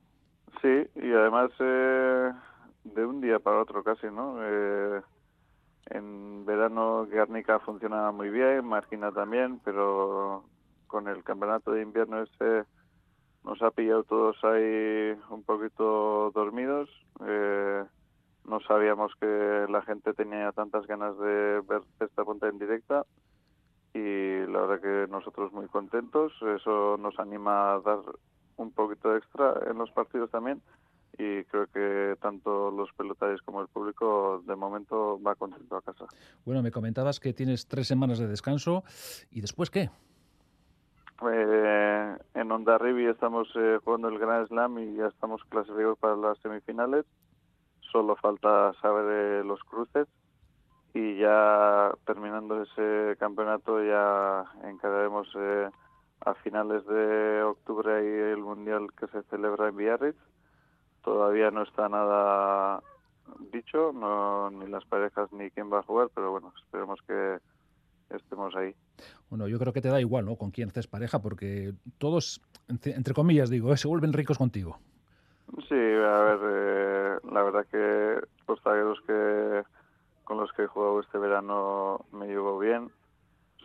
Sí, 0.60 0.86
y 0.96 1.12
además 1.12 1.52
eh, 1.60 2.32
de 2.84 3.06
un 3.06 3.20
día 3.20 3.38
para 3.38 3.62
otro 3.62 3.84
casi, 3.84 4.08
¿no? 4.08 4.36
Eh, 4.40 5.00
en 5.90 6.44
verano 6.46 7.06
Guernica 7.06 7.58
funcionaba 7.60 8.12
muy 8.12 8.30
bien, 8.30 8.64
Marquina 8.64 9.12
también, 9.12 9.60
pero 9.64 10.44
con 10.86 11.08
el 11.08 11.22
campeonato 11.22 11.72
de 11.72 11.82
invierno 11.82 12.22
ese 12.22 12.64
nos 13.44 13.60
ha 13.62 13.70
pillado 13.70 14.04
todos 14.04 14.36
ahí 14.44 15.16
un 15.30 15.42
poquito 15.44 16.30
dormidos. 16.32 16.88
Eh, 17.26 17.84
no 18.44 18.60
sabíamos 18.60 19.12
que 19.20 19.66
la 19.68 19.82
gente 19.82 20.12
tenía 20.14 20.52
tantas 20.52 20.86
ganas 20.86 21.16
de 21.18 21.60
ver 21.68 21.82
esta 22.00 22.24
punta 22.24 22.48
en 22.48 22.58
directa 22.58 23.04
y 23.94 24.46
la 24.46 24.60
verdad 24.60 24.80
que 24.80 25.10
nosotros 25.10 25.52
muy 25.52 25.66
contentos. 25.68 26.32
Eso 26.42 26.96
nos 26.98 27.18
anima 27.18 27.74
a 27.74 27.80
dar 27.80 28.00
un 28.56 28.72
poquito 28.72 29.16
extra 29.16 29.54
en 29.68 29.78
los 29.78 29.90
partidos 29.90 30.30
también 30.30 30.60
y 31.20 31.44
creo 31.44 31.66
que 31.66 32.16
tanto 32.20 32.70
los 32.70 32.90
pelotarios 32.92 33.42
como 33.42 33.60
el 33.60 33.68
público 33.68 34.42
de 34.46 34.56
momento 34.56 35.20
va 35.22 35.34
contento 35.34 35.76
a 35.76 35.82
casa. 35.82 36.06
Bueno, 36.46 36.62
me 36.62 36.70
comentabas 36.70 37.20
que 37.20 37.34
tienes 37.34 37.66
tres 37.66 37.86
semanas 37.86 38.18
de 38.18 38.26
descanso 38.26 38.84
y 39.30 39.42
después 39.42 39.70
qué? 39.70 39.90
Eh, 41.30 42.16
en 42.34 42.52
Ondarribi 42.52 43.04
estamos 43.04 43.48
eh, 43.54 43.78
jugando 43.84 44.08
el 44.08 44.18
Grand 44.18 44.48
Slam 44.48 44.78
y 44.78 44.96
ya 44.96 45.08
estamos 45.08 45.42
clasificados 45.50 45.98
para 45.98 46.16
las 46.16 46.38
semifinales. 46.38 47.04
solo 47.92 48.16
falta 48.16 48.72
saber 48.80 49.44
los 49.44 49.60
cruces 49.64 50.08
y 50.94 51.18
ya 51.18 51.92
terminando 52.06 52.62
ese 52.62 53.16
campeonato 53.18 53.84
ya 53.84 54.44
encararemos 54.64 55.28
eh, 55.36 55.68
a 56.20 56.34
finales 56.34 56.86
de 56.86 57.42
octubre 57.42 57.92
ahí 57.92 58.32
el 58.32 58.38
mundial 58.38 58.86
que 58.98 59.06
se 59.08 59.22
celebra 59.24 59.68
en 59.68 59.76
Biarritz. 59.76 60.29
Todavía 61.02 61.50
no 61.50 61.62
está 61.62 61.88
nada 61.88 62.82
dicho, 63.52 63.92
no, 63.92 64.50
ni 64.50 64.66
las 64.66 64.84
parejas 64.84 65.32
ni 65.32 65.50
quién 65.50 65.72
va 65.72 65.80
a 65.80 65.82
jugar, 65.82 66.08
pero 66.14 66.30
bueno, 66.32 66.52
esperemos 66.62 67.00
que 67.06 67.38
estemos 68.10 68.54
ahí. 68.56 68.74
Bueno, 69.28 69.48
yo 69.48 69.58
creo 69.58 69.72
que 69.72 69.80
te 69.80 69.88
da 69.88 70.00
igual, 70.00 70.24
¿no? 70.24 70.36
Con 70.36 70.50
quién 70.50 70.68
haces 70.68 70.86
pareja, 70.86 71.20
porque 71.20 71.72
todos, 71.98 72.40
entre 72.68 73.14
comillas 73.14 73.50
digo, 73.50 73.72
¿eh? 73.72 73.76
se 73.76 73.88
vuelven 73.88 74.12
ricos 74.12 74.38
contigo. 74.38 74.78
Sí, 75.68 75.74
a 75.74 76.20
ver, 76.22 76.38
eh, 76.42 77.18
la 77.32 77.42
verdad 77.42 77.66
que 77.70 78.20
los 78.46 78.60
zagueros 78.62 79.00
que 79.06 79.62
con 80.24 80.38
los 80.38 80.52
que 80.52 80.62
he 80.62 80.66
jugado 80.66 81.00
este 81.00 81.18
verano 81.18 82.04
me 82.12 82.26
llevo 82.26 82.58
bien, 82.58 82.90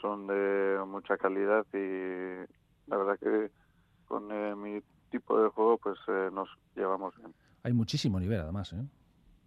son 0.02 0.26
de 0.28 0.80
mucha 0.88 1.18
calidad 1.18 1.66
y 1.74 2.46
la 2.88 2.98
verdad 2.98 3.20
que 3.20 3.52
con 4.08 4.32
eh, 4.32 4.56
mi 4.56 4.82
tipo 5.20 5.42
de 5.42 5.50
juego 5.50 5.78
pues 5.78 5.98
eh, 6.08 6.30
nos 6.34 6.50
llevamos 6.76 7.16
bien. 7.18 7.34
Hay 7.64 7.74
muchísimo 7.74 8.20
nivel 8.20 8.42
además, 8.42 8.74
¿eh? 8.74 8.86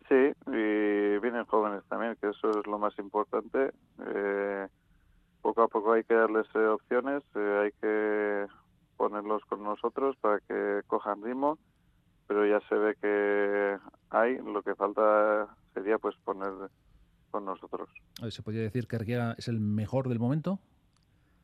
Sí, 0.09 0.33
y 0.46 1.18
vienen 1.20 1.44
jóvenes 1.44 1.85
también, 1.88 2.16
que 2.20 2.31
eso 2.31 2.50
es 2.50 2.66
lo 2.66 2.78
más 2.78 2.98
importante. 2.98 3.72
poco 5.42 5.62
a 5.62 5.68
poco 5.68 5.92
hay 5.92 6.04
que 6.04 6.14
darles 6.14 6.46
opciones, 6.57 7.22
hay 7.35 7.70
que 7.81 8.46
ponerlos 8.96 9.44
con 9.44 9.62
nosotros 9.62 10.16
para 10.20 10.40
que 10.40 10.81
cojan 10.87 11.22
ritmo, 11.22 11.59
pero 12.26 12.46
ya 12.46 12.61
se 12.68 12.74
ve 12.74 12.94
que 13.00 13.78
hay, 14.11 14.38
lo 14.38 14.62
que 14.62 14.74
falta 14.74 15.46
sería 15.74 15.98
pues 15.98 16.16
poner 16.24 16.52
con 17.31 17.44
nosotros. 17.44 17.88
¿Se 18.31 18.42
podría 18.42 18.62
decir 18.62 18.88
que 18.88 18.96
Arguía 18.96 19.35
es 19.37 19.48
el 19.48 19.61
mejor 19.61 20.09
del 20.09 20.18
momento? 20.18 20.59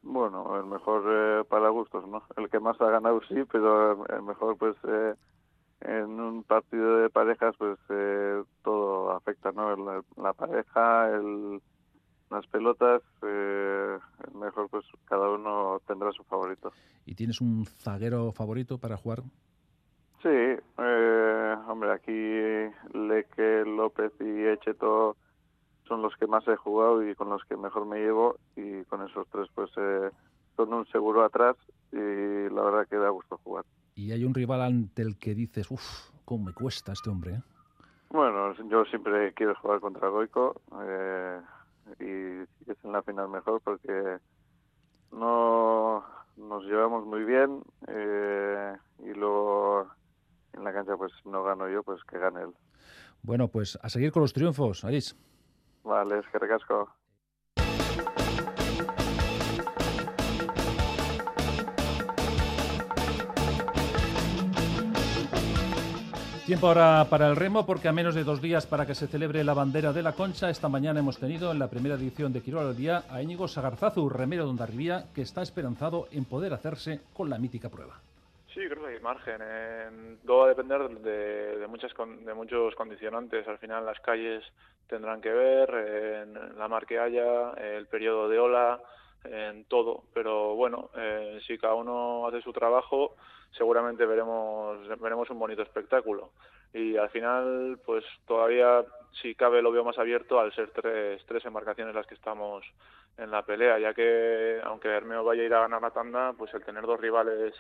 Bueno, 0.05 0.59
el 0.59 0.67
mejor 0.67 1.03
eh, 1.09 1.45
para 1.49 1.71
gustos, 1.71 2.07
¿no? 2.07 2.23
El 2.37 2.51
que 2.51 2.61
más 2.61 2.79
ha 2.81 2.91
ganado 2.91 3.21
sí, 3.27 3.37
pero 3.51 4.07
el 4.07 4.23
mejor 4.23 4.57
pues 4.59 4.77
eh, 4.87 5.15
en 5.81 6.21
un 6.21 6.45
partido 6.45 6.99
de 6.99 7.09
parejas 7.09 7.55
pues 7.57 7.79
eh, 7.89 8.43
todo 8.63 9.13
afecta, 9.13 9.51
¿no? 9.53 9.75
La, 10.17 10.33
pareja, 10.35 11.09
el, 11.09 11.63
las 12.31 12.47
pelotas, 12.49 13.01
el 13.23 14.35
mejor 14.35 14.69
pues 14.69 14.85
cada 15.07 15.31
uno 15.31 15.81
tendrá 15.87 16.13
su 16.13 16.23
favorito. 16.25 16.71
¿Y 17.07 17.15
tienes 17.15 17.41
un 17.41 17.65
zaguero 17.65 18.31
favorito 18.33 18.77
para 18.77 18.99
jugar? 18.99 19.23
Sí, 20.23 20.63
hombre, 21.67 21.93
aquí 21.93 22.13
Leque, 22.93 23.65
López 23.65 24.13
y 24.21 24.47
Echeto 24.49 25.17
son 25.89 26.03
los 26.03 26.15
que 26.17 26.27
más 26.27 26.47
he 26.49 26.57
jugado 26.57 27.09
y 27.09 27.15
con 27.15 27.29
los 27.29 27.43
que 27.45 27.57
mejor 27.57 27.87
me 27.87 27.99
llevo 27.99 28.37
y 28.57 28.64
con 28.87 29.03
esos 29.07 29.27
tres 29.31 29.49
pues 29.55 29.71
eh, 29.77 30.11
son 30.57 30.73
un 30.73 30.87
seguro 30.87 31.25
atrás 31.25 31.57
y 31.93 31.97
la 31.97 32.63
verdad 32.63 32.87
que 32.89 32.97
da 32.97 33.09
gusto 33.11 33.39
jugar. 33.43 33.65
¿Y 33.95 34.13
hay 34.13 34.25
un 34.25 34.35
rival 34.35 34.63
ante 34.63 35.03
el 35.03 35.19
que 35.19 35.35
dices, 35.35 35.71
uff, 35.71 36.11
cómo 36.25 36.47
me 36.47 36.53
cuesta 36.53 36.93
este 36.93 37.11
hombre? 37.11 37.35
Eh"? 37.35 37.43
Bueno, 38.11 38.55
yo 38.69 38.85
siempre 38.85 39.33
quiero 39.35 39.55
jugar 39.57 39.81
contra 39.81 40.09
Goico 40.09 40.61
eh, 40.83 41.41
y 42.01 42.71
es 42.71 42.85
en 42.85 42.93
la 42.93 43.03
final 43.03 43.29
mejor 43.29 43.61
porque 43.63 44.19
no 45.13 46.05
nos 46.37 46.65
llevamos 46.65 47.07
muy 47.07 47.25
bien 47.25 47.63
y 47.89 49.15
luego 49.15 49.89
en 50.53 50.65
la 50.65 50.73
cancha 50.73 50.97
pues 50.97 51.13
no 51.25 51.43
gano 51.43 51.69
yo, 51.69 51.83
pues 51.83 52.03
que 52.05 52.19
gane 52.19 52.43
él. 52.43 52.55
Bueno, 53.23 53.49
pues 53.49 53.79
a 53.83 53.89
seguir 53.89 54.13
con 54.13 54.23
los 54.23 54.33
triunfos, 54.33 54.85
Aris. 54.85 55.17
Vale, 55.83 56.19
es 56.19 56.27
que 56.29 56.39
recasco. 56.39 56.89
Tiempo 66.47 66.67
ahora 66.69 67.07
para 67.09 67.29
el 67.29 67.37
remo, 67.37 67.65
porque 67.65 67.89
a 67.89 67.93
menos 67.93 68.15
de 68.15 68.23
dos 68.23 68.43
días 68.43 68.67
para 68.67 68.85
que 68.85 68.95
se 68.95 69.07
celebre 69.07 69.43
la 69.43 69.55
bandera 69.55 69.95
de 69.95 70.03
la 70.03 70.13
Concha, 70.13 70.51
esta 70.51 70.69
mañana 70.69 71.01
hemos 71.01 71.19
tenido 71.19 71.51
en 71.51 71.59
la 71.59 71.71
primera 71.71 71.95
edición 71.95 72.35
de 72.35 72.43
Quiroga 72.43 72.69
al 72.69 72.77
Día 72.77 73.05
a 73.09 73.23
Íñigo 73.23 73.49
Sagarzazu, 73.49 74.11
remero 74.11 74.45
de 74.45 74.51
Ondarribía, 74.51 75.07
que 75.15 75.23
está 75.23 75.41
esperanzado 75.41 76.07
en 76.13 76.27
poder 76.27 76.53
hacerse 76.53 77.01
con 77.15 77.31
la 77.31 77.39
mítica 77.39 77.71
prueba. 77.71 77.99
Sí, 78.53 78.61
creo 78.69 78.83
que 78.83 78.95
hay 78.95 79.01
margen. 79.01 80.19
todo 80.27 80.41
va 80.41 80.45
a 80.45 80.49
depender 80.51 80.87
de, 81.01 81.67
muchas, 81.67 81.93
de 81.97 82.35
muchos 82.35 82.75
condicionantes. 82.75 83.49
Al 83.49 83.57
final 83.57 83.87
las 83.87 83.99
calles 84.01 84.45
tendrán 84.87 85.23
que 85.23 85.31
ver, 85.31 85.71
en 85.71 86.59
la 86.59 86.69
mar 86.69 86.85
que 86.85 86.99
haya, 86.99 87.53
el 87.53 87.87
periodo 87.87 88.29
de 88.29 88.39
ola, 88.39 88.81
en 89.25 89.65
todo. 89.65 90.05
Pero 90.13 90.55
bueno, 90.57 90.91
eh, 90.95 91.41
si 91.47 91.57
cada 91.57 91.73
uno 91.73 92.29
hace 92.29 92.43
su 92.43 92.53
trabajo, 92.53 93.17
seguramente 93.57 94.07
veremos, 94.07 94.87
veremos 95.01 95.31
un 95.31 95.39
bonito 95.39 95.63
espectáculo. 95.63 96.33
Y 96.73 96.97
al 96.97 97.11
final, 97.11 97.79
pues 97.85 98.05
todavía, 98.27 98.85
si 99.23 99.35
cabe, 99.35 99.63
lo 99.63 99.73
veo 99.73 99.85
más 99.85 99.99
abierto 99.99 100.41
al 100.41 100.53
ser 100.55 100.71
tres, 100.71 101.25
tres 101.27 101.45
embarcaciones 101.45 101.95
las 101.95 102.07
que 102.07 102.15
estamos 102.15 102.65
en 103.17 103.31
la 103.31 103.43
pelea, 103.43 103.79
ya 103.79 103.95
que 103.95 104.61
aunque 104.65 104.89
Hermeo 104.89 105.25
vaya 105.25 105.43
a 105.43 105.47
ir 105.47 105.55
a 105.55 105.61
ganar 105.61 105.83
la 105.83 105.93
tanda, 105.93 106.33
pues 106.37 106.53
el 106.55 106.65
tener 106.65 106.85
dos 106.85 107.01
rivales 107.01 107.55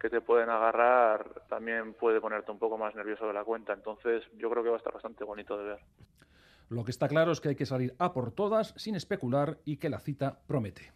que 0.00 0.10
te 0.10 0.20
pueden 0.20 0.50
agarrar 0.50 1.42
también 1.48 1.94
puede 1.94 2.20
ponerte 2.20 2.50
un 2.50 2.58
poco 2.58 2.76
más 2.78 2.94
nervioso 2.94 3.26
de 3.26 3.32
la 3.32 3.44
cuenta. 3.44 3.72
Entonces 3.72 4.24
yo 4.36 4.50
creo 4.50 4.62
que 4.62 4.70
va 4.70 4.76
a 4.76 4.78
estar 4.78 4.92
bastante 4.92 5.24
bonito 5.24 5.56
de 5.58 5.64
ver. 5.64 5.78
Lo 6.68 6.84
que 6.84 6.90
está 6.90 7.08
claro 7.08 7.32
es 7.32 7.40
que 7.40 7.50
hay 7.50 7.56
que 7.56 7.66
salir 7.66 7.94
a 7.98 8.12
por 8.12 8.32
todas 8.32 8.74
sin 8.76 8.94
especular 8.94 9.58
y 9.64 9.76
que 9.76 9.88
la 9.88 10.00
cita 10.00 10.40
promete. 10.46 10.92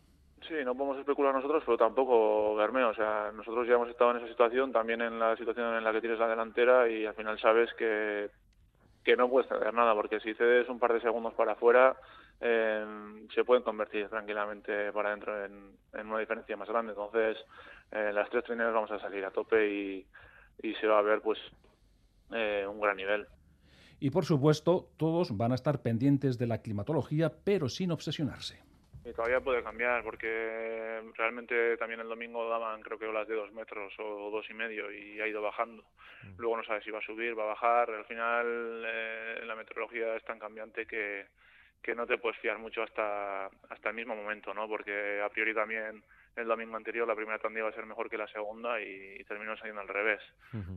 Sí, 0.49 0.55
no 0.65 0.75
podemos 0.75 0.99
especular 0.99 1.35
nosotros, 1.35 1.63
pero 1.65 1.77
tampoco 1.77 2.55
Bermeo. 2.55 2.89
O 2.89 2.95
sea, 2.95 3.31
nosotros 3.35 3.67
ya 3.67 3.75
hemos 3.75 3.89
estado 3.89 4.13
en 4.13 4.17
esa 4.19 4.29
situación, 4.29 4.73
también 4.73 5.03
en 5.03 5.19
la 5.19 5.37
situación 5.37 5.75
en 5.77 5.85
la 5.85 5.93
que 5.93 6.01
tienes 6.01 6.19
la 6.19 6.29
delantera 6.29 6.89
y 6.89 7.05
al 7.05 7.15
final 7.15 7.39
sabes 7.39 7.73
que, 7.75 8.31
que 9.05 9.17
no 9.17 9.29
puedes 9.29 9.49
ceder 9.49 9.75
nada, 9.75 9.95
porque 9.95 10.21
si 10.21 10.35
cedes 10.35 10.69
un 10.69 10.79
par 10.79 10.93
de 10.93 11.01
segundos 11.01 11.35
para 11.35 11.53
afuera, 11.53 11.97
eh, 12.41 12.85
se 13.35 13.45
pueden 13.45 13.63
convertir 13.63 14.09
tranquilamente 14.09 14.93
para 14.93 15.11
adentro 15.11 15.45
en, 15.45 15.73
en, 15.93 16.07
una 16.07 16.19
diferencia 16.19 16.57
más 16.57 16.69
grande. 16.69 16.93
Entonces, 16.93 17.37
eh, 17.93 18.11
las 18.13 18.31
tres 18.31 18.45
trineras 18.45 18.73
vamos 18.73 18.91
a 18.91 18.99
salir 18.99 19.25
a 19.25 19.31
tope 19.31 19.71
y, 19.71 20.07
y 20.63 20.75
se 20.75 20.87
va 20.87 20.99
a 20.99 21.03
ver 21.03 21.21
pues 21.21 21.39
eh, 22.33 22.67
un 22.67 22.81
gran 22.81 22.97
nivel. 22.97 23.27
Y 24.01 24.09
por 24.11 24.25
supuesto, 24.25 24.89
todos 24.97 25.37
van 25.37 25.53
a 25.53 25.57
estar 25.57 25.83
pendientes 25.83 26.39
de 26.39 26.47
la 26.47 26.63
climatología, 26.63 27.31
pero 27.45 27.69
sin 27.69 27.93
obsesionarse. 27.93 28.70
Y 29.05 29.13
todavía 29.13 29.41
puede 29.41 29.63
cambiar, 29.63 30.03
porque 30.03 31.01
realmente 31.17 31.77
también 31.79 32.01
el 32.01 32.09
domingo 32.09 32.49
daban 32.49 32.83
creo 32.83 32.99
que 32.99 33.07
olas 33.07 33.27
de 33.27 33.35
dos 33.35 33.53
metros 33.53 33.95
o 33.99 34.31
dos 34.31 34.49
y 34.51 34.55
medio 34.55 34.93
y 34.93 35.21
ha 35.21 35.27
ido 35.27 35.41
bajando. 35.41 35.83
Mm. 36.23 36.35
Luego 36.39 36.59
no 36.59 36.65
sabe 36.65 36.83
si 36.83 36.91
va 36.91 36.99
a 36.99 37.07
subir, 37.07 37.39
va 37.39 37.45
a 37.45 37.55
bajar. 37.55 37.91
Al 37.91 38.05
final 38.05 38.85
eh, 38.87 39.43
la 39.47 39.55
meteorología 39.55 40.17
es 40.17 40.25
tan 40.25 40.39
cambiante 40.39 40.87
que, 40.87 41.27
que 41.83 41.95
no 41.95 42.07
te 42.07 42.19
puedes 42.19 42.39
fiar 42.41 42.59
mucho 42.59 42.83
hasta, 42.83 43.47
hasta 43.47 43.89
el 43.89 43.95
mismo 43.95 44.15
momento, 44.15 44.53
¿no? 44.53 44.69
Porque 44.69 45.21
a 45.25 45.31
priori 45.31 45.55
también 45.55 46.03
el 46.37 46.47
domingo 46.47 46.77
anterior 46.77 47.09
la 47.09 47.17
primera 47.17 47.39
tanda 47.39 47.61
iba 47.61 47.69
a 47.69 47.73
ser 47.73 47.87
mejor 47.87 48.09
que 48.11 48.19
la 48.19 48.29
segunda 48.29 48.81
y, 48.81 49.25
terminó 49.25 49.57
saliendo 49.57 49.81
al 49.81 49.89
revés. 49.89 50.21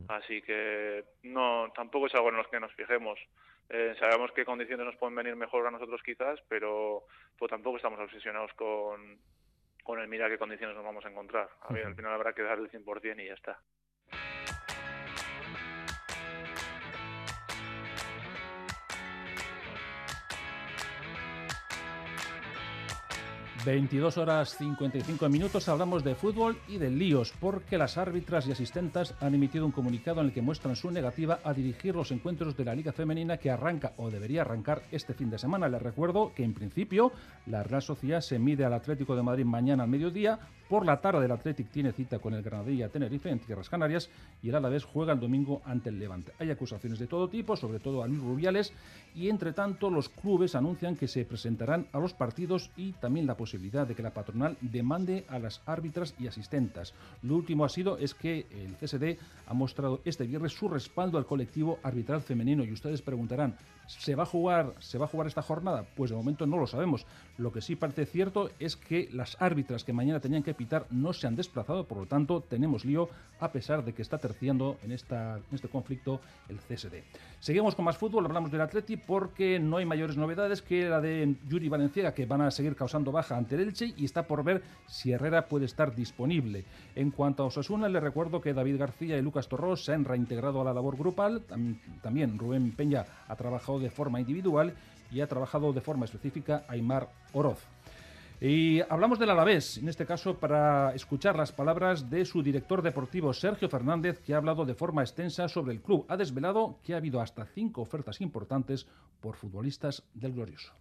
Así 0.08 0.40
que 0.42 1.04
no, 1.24 1.72
tampoco 1.74 2.06
es 2.06 2.14
algo 2.14 2.30
en 2.30 2.36
lo 2.36 2.48
que 2.48 2.60
nos 2.60 2.72
fijemos. 2.74 3.18
Eh, 3.70 3.94
sabemos 3.98 4.30
qué 4.32 4.44
condiciones 4.44 4.86
nos 4.86 4.96
pueden 4.96 5.14
venir 5.14 5.36
mejor 5.36 5.66
a 5.66 5.70
nosotros 5.70 6.02
quizás, 6.02 6.40
pero 6.48 7.04
pues 7.38 7.50
tampoco 7.50 7.76
estamos 7.76 7.98
obsesionados 7.98 8.52
con, 8.54 9.18
con 9.82 10.00
el 10.00 10.08
mira 10.08 10.28
qué 10.28 10.38
condiciones 10.38 10.76
nos 10.76 10.84
vamos 10.84 11.04
a 11.04 11.10
encontrar. 11.10 11.48
A 11.62 11.72
ver, 11.72 11.86
al 11.86 11.94
final 11.94 12.12
habrá 12.12 12.32
que 12.32 12.42
dar 12.42 12.58
el 12.58 12.70
100% 12.70 13.22
y 13.22 13.26
ya 13.26 13.34
está. 13.34 13.58
22 23.64 24.18
horas 24.18 24.56
55 24.58 25.26
minutos 25.30 25.68
hablamos 25.70 26.04
de 26.04 26.14
fútbol 26.14 26.58
y 26.68 26.76
de 26.76 26.90
líos, 26.90 27.32
porque 27.40 27.78
las 27.78 27.96
árbitras 27.96 28.46
y 28.46 28.52
asistentes 28.52 29.14
han 29.20 29.34
emitido 29.34 29.64
un 29.64 29.72
comunicado 29.72 30.20
en 30.20 30.26
el 30.26 30.32
que 30.34 30.42
muestran 30.42 30.76
su 30.76 30.90
negativa 30.90 31.40
a 31.42 31.54
dirigir 31.54 31.94
los 31.94 32.10
encuentros 32.10 32.56
de 32.58 32.64
la 32.66 32.74
Liga 32.74 32.92
Femenina 32.92 33.38
que 33.38 33.50
arranca 33.50 33.94
o 33.96 34.10
debería 34.10 34.42
arrancar 34.42 34.82
este 34.90 35.14
fin 35.14 35.30
de 35.30 35.38
semana. 35.38 35.68
Les 35.68 35.80
recuerdo 35.80 36.32
que 36.34 36.44
en 36.44 36.52
principio 36.52 37.12
la 37.46 37.62
Real 37.62 37.80
Sociedad 37.80 38.20
se 38.20 38.38
mide 38.38 38.66
al 38.66 38.74
Atlético 38.74 39.16
de 39.16 39.22
Madrid 39.22 39.46
mañana 39.46 39.84
al 39.84 39.88
mediodía 39.88 40.38
Por 40.68 40.86
la 40.86 41.00
tarde 41.00 41.26
el 41.26 41.30
Athletic 41.30 41.70
tiene 41.70 41.92
cita 41.92 42.18
con 42.18 42.32
el 42.32 42.42
Granadilla 42.42 42.88
Tenerife 42.88 43.28
en 43.28 43.38
Tierras 43.38 43.68
Canarias 43.68 44.08
y 44.42 44.48
el 44.48 44.54
Alavés 44.54 44.84
juega 44.84 45.12
el 45.12 45.20
domingo 45.20 45.60
ante 45.64 45.90
el 45.90 45.98
Levante. 45.98 46.32
Hay 46.38 46.50
acusaciones 46.50 46.98
de 46.98 47.06
todo 47.06 47.28
tipo, 47.28 47.54
sobre 47.54 47.80
todo 47.80 48.02
a 48.02 48.08
Luis 48.08 48.20
Rubiales, 48.20 48.72
y 49.14 49.28
entre 49.28 49.52
tanto 49.52 49.90
los 49.90 50.08
clubes 50.08 50.54
anuncian 50.54 50.96
que 50.96 51.06
se 51.06 51.24
presentarán 51.24 51.86
a 51.92 51.98
los 51.98 52.14
partidos 52.14 52.70
y 52.76 52.92
también 52.92 53.26
la 53.26 53.36
posibilidad 53.36 53.86
de 53.86 53.94
que 53.94 54.02
la 54.02 54.14
patronal 54.14 54.56
demande 54.60 55.24
a 55.28 55.38
las 55.38 55.60
árbitras 55.66 56.14
y 56.18 56.26
asistentas. 56.26 56.94
Lo 57.22 57.36
último 57.36 57.64
ha 57.64 57.68
sido 57.68 57.98
es 57.98 58.14
que 58.14 58.46
el 58.50 58.76
CSD 58.76 59.18
ha 59.46 59.54
mostrado 59.54 60.00
este 60.04 60.26
viernes 60.26 60.52
su 60.52 60.68
respaldo 60.68 61.18
al 61.18 61.26
colectivo 61.26 61.78
arbitral 61.82 62.22
femenino 62.22 62.64
y 62.64 62.72
ustedes 62.72 63.02
preguntarán, 63.02 63.56
¿se 63.86 64.14
va 64.14 64.22
a 64.22 64.26
jugar, 64.26 64.74
se 64.78 64.98
va 64.98 65.04
a 65.04 65.08
jugar 65.08 65.26
esta 65.26 65.42
jornada? 65.42 65.84
Pues 65.94 66.10
de 66.10 66.16
momento 66.16 66.46
no 66.46 66.56
lo 66.56 66.66
sabemos. 66.66 67.06
Lo 67.36 67.52
que 67.52 67.60
sí 67.60 67.76
parece 67.76 68.06
cierto 68.06 68.50
es 68.58 68.76
que 68.76 69.08
las 69.12 69.40
árbitras 69.40 69.84
que 69.84 69.92
mañana 69.92 70.20
tenían 70.20 70.42
que 70.42 70.53
pitar 70.54 70.86
no 70.90 71.12
se 71.12 71.26
han 71.26 71.36
desplazado, 71.36 71.84
por 71.84 71.98
lo 71.98 72.06
tanto 72.06 72.40
tenemos 72.40 72.84
lío 72.84 73.08
a 73.40 73.52
pesar 73.52 73.84
de 73.84 73.92
que 73.92 74.02
está 74.02 74.18
terciando 74.18 74.78
en, 74.82 74.92
este 74.92 75.68
conflicto 75.70 76.20
el 76.48 76.58
CSD. 76.58 77.02
Seguimos 77.40 77.74
con 77.74 77.84
más 77.84 77.98
fútbol, 77.98 78.24
hablamos 78.24 78.50
del 78.50 78.60
Atleti 78.60 78.96
porque 78.96 79.58
no 79.58 79.76
hay 79.76 79.84
mayores 79.84 80.16
novedades 80.16 80.62
que 80.62 80.88
la 80.88 81.00
de 81.00 81.34
Yuri 81.48 81.68
Valenciaga 81.68 82.14
que 82.14 82.26
van 82.26 82.40
a 82.40 82.50
seguir 82.50 82.76
causando 82.76 83.12
baja 83.12 83.36
ante 83.36 83.56
el 83.56 83.62
Elche 83.62 83.92
y 83.96 84.04
está 84.04 84.26
por 84.26 84.44
ver 84.44 84.62
si 84.86 85.12
Herrera 85.12 85.46
puede 85.46 85.66
estar 85.66 85.94
disponible. 85.94 86.64
En 86.94 87.10
cuanto 87.10 87.42
a 87.42 87.46
Osasuna, 87.46 87.88
le 87.88 88.00
recuerdo 88.00 88.40
que 88.40 88.54
David 88.54 88.78
García 88.78 89.18
y 89.18 89.22
Lucas 89.22 89.48
Torros 89.48 89.84
se 89.84 89.92
han 89.92 90.04
reintegrado 90.04 90.60
a 90.60 90.64
la 90.64 90.72
labor 90.72 90.96
grupal, 90.96 91.42
también 92.02 92.38
Rubén 92.38 92.72
Peña 92.72 93.04
ha 93.28 93.36
trabajado 93.36 93.78
de 93.78 93.90
forma 93.90 94.20
individual 94.20 94.74
y 95.10 95.20
ha 95.20 95.28
trabajado 95.28 95.72
de 95.72 95.80
forma 95.80 96.04
específica 96.06 96.64
Aymar 96.68 97.08
Oroz. 97.32 97.73
Y 98.40 98.80
hablamos 98.90 99.18
del 99.18 99.30
Alavés, 99.30 99.78
en 99.78 99.88
este 99.88 100.04
caso 100.04 100.38
para 100.38 100.92
escuchar 100.94 101.36
las 101.36 101.52
palabras 101.52 102.10
de 102.10 102.24
su 102.24 102.42
director 102.42 102.82
deportivo 102.82 103.32
Sergio 103.32 103.68
Fernández, 103.68 104.20
que 104.20 104.34
ha 104.34 104.38
hablado 104.38 104.64
de 104.64 104.74
forma 104.74 105.02
extensa 105.02 105.48
sobre 105.48 105.72
el 105.72 105.80
club. 105.80 106.04
Ha 106.08 106.16
desvelado 106.16 106.80
que 106.82 106.94
ha 106.94 106.96
habido 106.96 107.20
hasta 107.20 107.46
cinco 107.46 107.82
ofertas 107.82 108.20
importantes 108.20 108.86
por 109.20 109.36
futbolistas 109.36 110.02
del 110.14 110.32
Glorioso. 110.32 110.72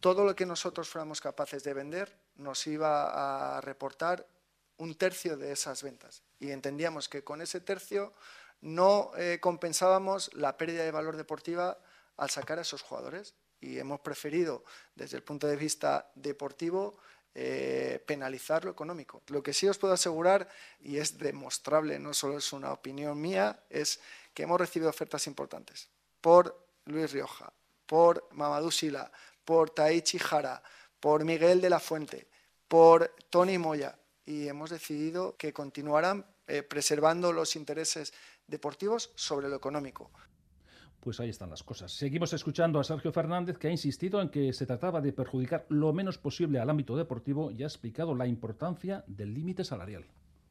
Todo 0.00 0.24
lo 0.24 0.36
que 0.36 0.46
nosotros 0.46 0.88
fuéramos 0.88 1.20
capaces 1.20 1.64
de 1.64 1.74
vender 1.74 2.14
nos 2.36 2.66
iba 2.66 3.56
a 3.56 3.60
reportar 3.62 4.26
un 4.76 4.94
tercio 4.94 5.36
de 5.36 5.50
esas 5.50 5.82
ventas. 5.82 6.22
Y 6.38 6.50
entendíamos 6.50 7.08
que 7.08 7.24
con 7.24 7.40
ese 7.40 7.60
tercio 7.60 8.12
no 8.60 9.10
eh, 9.16 9.38
compensábamos 9.40 10.32
la 10.34 10.56
pérdida 10.56 10.84
de 10.84 10.92
valor 10.92 11.16
deportiva 11.16 11.78
al 12.16 12.30
sacar 12.30 12.58
a 12.58 12.62
esos 12.62 12.82
jugadores 12.82 13.34
y 13.60 13.78
hemos 13.78 14.00
preferido, 14.00 14.64
desde 14.94 15.16
el 15.16 15.22
punto 15.22 15.46
de 15.46 15.56
vista 15.56 16.10
deportivo, 16.14 16.98
eh, 17.34 18.02
penalizar 18.06 18.64
lo 18.64 18.70
económico. 18.70 19.22
Lo 19.28 19.42
que 19.42 19.52
sí 19.52 19.68
os 19.68 19.78
puedo 19.78 19.94
asegurar, 19.94 20.48
y 20.80 20.98
es 20.98 21.18
demostrable, 21.18 21.98
no 21.98 22.12
solo 22.14 22.38
es 22.38 22.52
una 22.52 22.72
opinión 22.72 23.20
mía, 23.20 23.64
es 23.70 24.00
que 24.34 24.42
hemos 24.42 24.58
recibido 24.60 24.90
ofertas 24.90 25.26
importantes 25.26 25.88
por 26.20 26.66
Luis 26.86 27.12
Rioja, 27.12 27.52
por 27.86 28.26
Mamadou 28.32 28.70
Sila, 28.70 29.10
por 29.44 29.70
Taichi 29.70 30.18
Jara, 30.18 30.62
por 31.00 31.24
Miguel 31.24 31.60
de 31.60 31.70
la 31.70 31.80
Fuente, 31.80 32.26
por 32.66 33.14
Tony 33.30 33.56
Moya, 33.56 33.96
y 34.26 34.48
hemos 34.48 34.70
decidido 34.70 35.36
que 35.36 35.52
continuarán 35.52 36.26
eh, 36.46 36.62
preservando 36.62 37.32
los 37.32 37.56
intereses 37.56 38.12
deportivos 38.46 39.10
sobre 39.14 39.48
lo 39.48 39.56
económico. 39.56 40.10
Pues 41.00 41.20
ahí 41.20 41.28
están 41.28 41.50
las 41.50 41.62
cosas. 41.62 41.92
Seguimos 41.92 42.32
escuchando 42.32 42.80
a 42.80 42.84
Sergio 42.84 43.12
Fernández, 43.12 43.56
que 43.56 43.68
ha 43.68 43.70
insistido 43.70 44.20
en 44.20 44.28
que 44.28 44.52
se 44.52 44.66
trataba 44.66 45.00
de 45.00 45.12
perjudicar 45.12 45.64
lo 45.68 45.92
menos 45.92 46.18
posible 46.18 46.58
al 46.58 46.70
ámbito 46.70 46.96
deportivo 46.96 47.50
y 47.50 47.62
ha 47.62 47.66
explicado 47.66 48.14
la 48.14 48.26
importancia 48.26 49.04
del 49.06 49.32
límite 49.32 49.64
salarial 49.64 50.04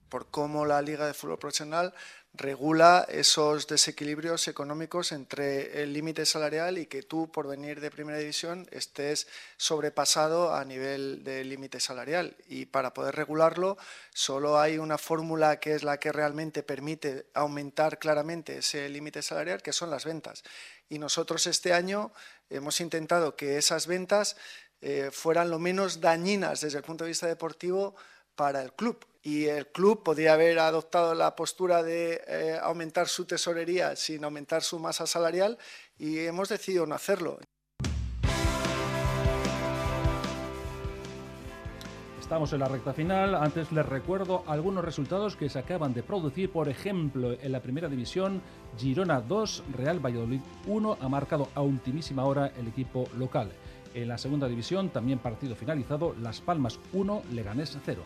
por 0.09 0.27
cómo 0.27 0.65
la 0.65 0.81
Liga 0.81 1.05
de 1.05 1.13
Fútbol 1.13 1.39
Profesional 1.39 1.93
regula 2.37 3.05
esos 3.09 3.67
desequilibrios 3.67 4.47
económicos 4.47 5.11
entre 5.11 5.81
el 5.81 5.91
límite 5.91 6.25
salarial 6.25 6.77
y 6.77 6.85
que 6.85 7.01
tú, 7.01 7.31
por 7.31 7.47
venir 7.47 7.81
de 7.81 7.89
primera 7.89 8.19
división, 8.19 8.67
estés 8.71 9.27
sobrepasado 9.57 10.53
a 10.53 10.63
nivel 10.63 11.23
de 11.23 11.43
límite 11.43 11.79
salarial. 11.79 12.35
Y 12.47 12.67
para 12.67 12.93
poder 12.93 13.15
regularlo, 13.15 13.77
solo 14.13 14.59
hay 14.59 14.77
una 14.77 14.97
fórmula 14.97 15.59
que 15.59 15.73
es 15.73 15.83
la 15.83 15.99
que 15.99 16.11
realmente 16.11 16.63
permite 16.63 17.25
aumentar 17.33 17.97
claramente 17.97 18.59
ese 18.59 18.87
límite 18.89 19.21
salarial, 19.21 19.61
que 19.61 19.73
son 19.73 19.89
las 19.89 20.05
ventas. 20.05 20.43
Y 20.89 20.99
nosotros 20.99 21.47
este 21.47 21.73
año 21.73 22.11
hemos 22.49 22.79
intentado 22.79 23.35
que 23.35 23.57
esas 23.57 23.87
ventas 23.87 24.37
eh, 24.81 25.09
fueran 25.11 25.49
lo 25.49 25.57
menos 25.57 26.01
dañinas 26.01 26.61
desde 26.61 26.77
el 26.77 26.83
punto 26.83 27.03
de 27.03 27.09
vista 27.09 27.25
deportivo 27.25 27.95
para 28.38 28.62
el 28.62 28.71
club 28.71 29.06
y 29.21 29.47
el 29.47 29.67
club 29.67 30.04
podría 30.04 30.34
haber 30.34 30.58
adoptado 30.60 31.13
la 31.13 31.36
postura 31.36 31.84
de 31.84 32.21
eh, 32.26 32.58
aumentar 32.62 33.10
su 33.10 33.26
tesorería 33.26 33.97
sin 33.97 34.23
aumentar 34.23 34.63
su 34.63 34.80
masa 34.80 35.06
salarial 35.06 35.58
y 35.97 36.19
hemos 36.19 36.47
decidido 36.47 36.86
no 36.86 36.95
hacerlo. 36.95 37.38
Estamos 42.21 42.52
en 42.52 42.60
la 42.60 42.67
recta 42.67 42.93
final. 42.93 43.36
Antes 43.36 43.71
les 43.71 43.86
recuerdo 43.86 44.43
algunos 44.47 44.84
resultados 44.84 45.38
que 45.38 45.47
se 45.47 45.60
acaban 45.60 45.93
de 45.93 46.04
producir. 46.04 46.52
Por 46.52 46.67
ejemplo, 46.67 47.32
en 47.34 47.52
la 47.54 47.62
primera 47.62 47.88
división, 47.88 48.41
Girona 48.78 49.21
2, 49.21 49.63
Real 49.78 50.06
Valladolid 50.06 50.41
1 50.67 50.97
ha 51.00 51.10
marcado 51.10 51.47
a 51.56 51.62
ultimísima 51.62 52.26
hora 52.26 52.52
el 52.58 52.67
equipo 52.67 53.08
local. 53.17 53.50
En 53.93 54.10
la 54.10 54.17
segunda 54.17 54.47
división, 54.47 54.89
también 54.89 55.19
partido 55.19 55.56
finalizado, 55.56 56.15
Las 56.21 56.41
Palmas 56.41 56.80
1, 56.91 57.23
Leganés 57.32 57.78
0. 57.86 58.04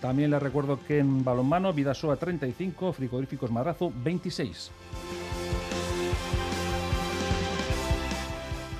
También 0.00 0.30
les 0.30 0.42
recuerdo 0.42 0.78
que 0.86 0.98
en 0.98 1.24
balonmano, 1.24 1.72
Vidasoa 1.72 2.16
35, 2.16 2.92
Frigoríficos 2.92 3.50
Madrazo 3.50 3.90
26. 4.04 4.70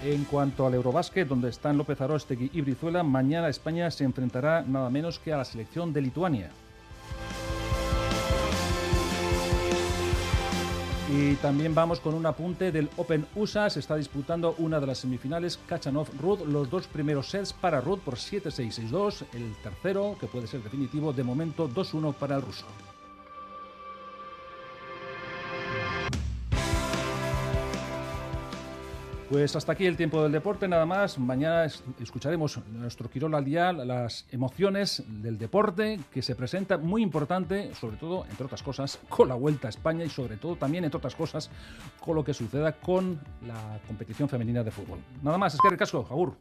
En 0.05 0.25
cuanto 0.25 0.67
al 0.67 0.75
Eurobásquet, 0.75 1.27
donde 1.27 1.49
están 1.49 1.79
López 1.79 1.99
Arostegui 1.99 2.51
y 2.53 2.61
Brizuela, 2.61 3.03
mañana 3.03 3.49
España 3.49 3.91
se 3.91 4.05
enfrentará 4.05 4.63
nada 4.63 4.91
menos 4.91 5.19
que 5.19 5.33
a 5.33 5.39
la 5.39 5.47
selección 5.47 5.95
de 5.95 6.03
Lituania. 6.03 6.51
Y 11.17 11.37
también 11.37 11.77
vamos 11.77 12.01
con 12.01 12.13
un 12.13 12.27
apunte 12.27 12.73
del 12.73 12.91
Open 12.97 13.25
USA. 13.37 13.71
Se 13.71 13.79
está 13.79 13.95
disputando 13.95 14.57
una 14.59 14.81
de 14.81 14.89
las 14.89 14.99
semifinales 14.99 15.61
Kachanov-Rudd. 15.69 16.41
Los 16.49 16.69
dos 16.69 16.89
primeros 16.89 17.29
sets 17.29 17.53
para 17.53 17.81
Rudd 17.81 18.01
por 18.01 18.17
7-6-6-2. 18.17 19.27
El 19.33 19.55
tercero, 19.63 20.17
que 20.19 20.27
puede 20.27 20.49
ser 20.49 20.65
definitivo, 20.65 21.13
de 21.13 21.23
momento 21.23 21.69
2-1 21.69 22.15
para 22.15 22.35
el 22.35 22.43
ruso. 22.43 22.67
Pues 29.31 29.57
hasta 29.57 29.73
aquí 29.73 29.87
el 29.87 29.97
tiempo 29.97 30.23
del 30.23 30.33
deporte, 30.33 30.69
nada 30.69 30.85
más. 30.85 31.19
Mañana 31.19 31.65
escucharemos 31.65 32.61
nuestro 32.69 33.09
Quirol 33.09 33.35
al 33.35 33.45
día, 33.45 33.73
las 33.73 34.27
emociones 34.31 35.03
del 35.09 35.39
deporte 35.39 35.99
que 36.13 36.21
se 36.21 36.37
presenta 36.37 36.77
muy 36.77 37.03
importante, 37.03 37.75
sobre 37.75 37.97
todo, 37.97 38.27
entre 38.29 38.45
otras 38.45 38.63
cosas, 38.63 39.01
con 39.09 39.29
la 39.29 39.35
Vuelta 39.35 39.69
a 39.69 39.71
España 39.71 40.05
y 40.05 40.11
sobre 40.11 40.37
todo 40.37 40.57
también, 40.57 40.85
entre 40.85 40.99
otras 40.99 41.17
cosas, 41.17 41.51
con 42.01 42.17
lo 42.17 42.23
que 42.23 42.35
suceda 42.35 42.73
con 42.73 43.19
la 43.47 43.81
competición 43.87 44.29
femenina 44.29 44.63
de 44.63 44.71
fútbol. 44.71 44.99
Nada 45.23 45.39
más, 45.39 45.55
es 45.55 45.61
que 45.61 45.69
el 45.69 45.79
casco, 45.79 46.07
Agur. 46.11 46.37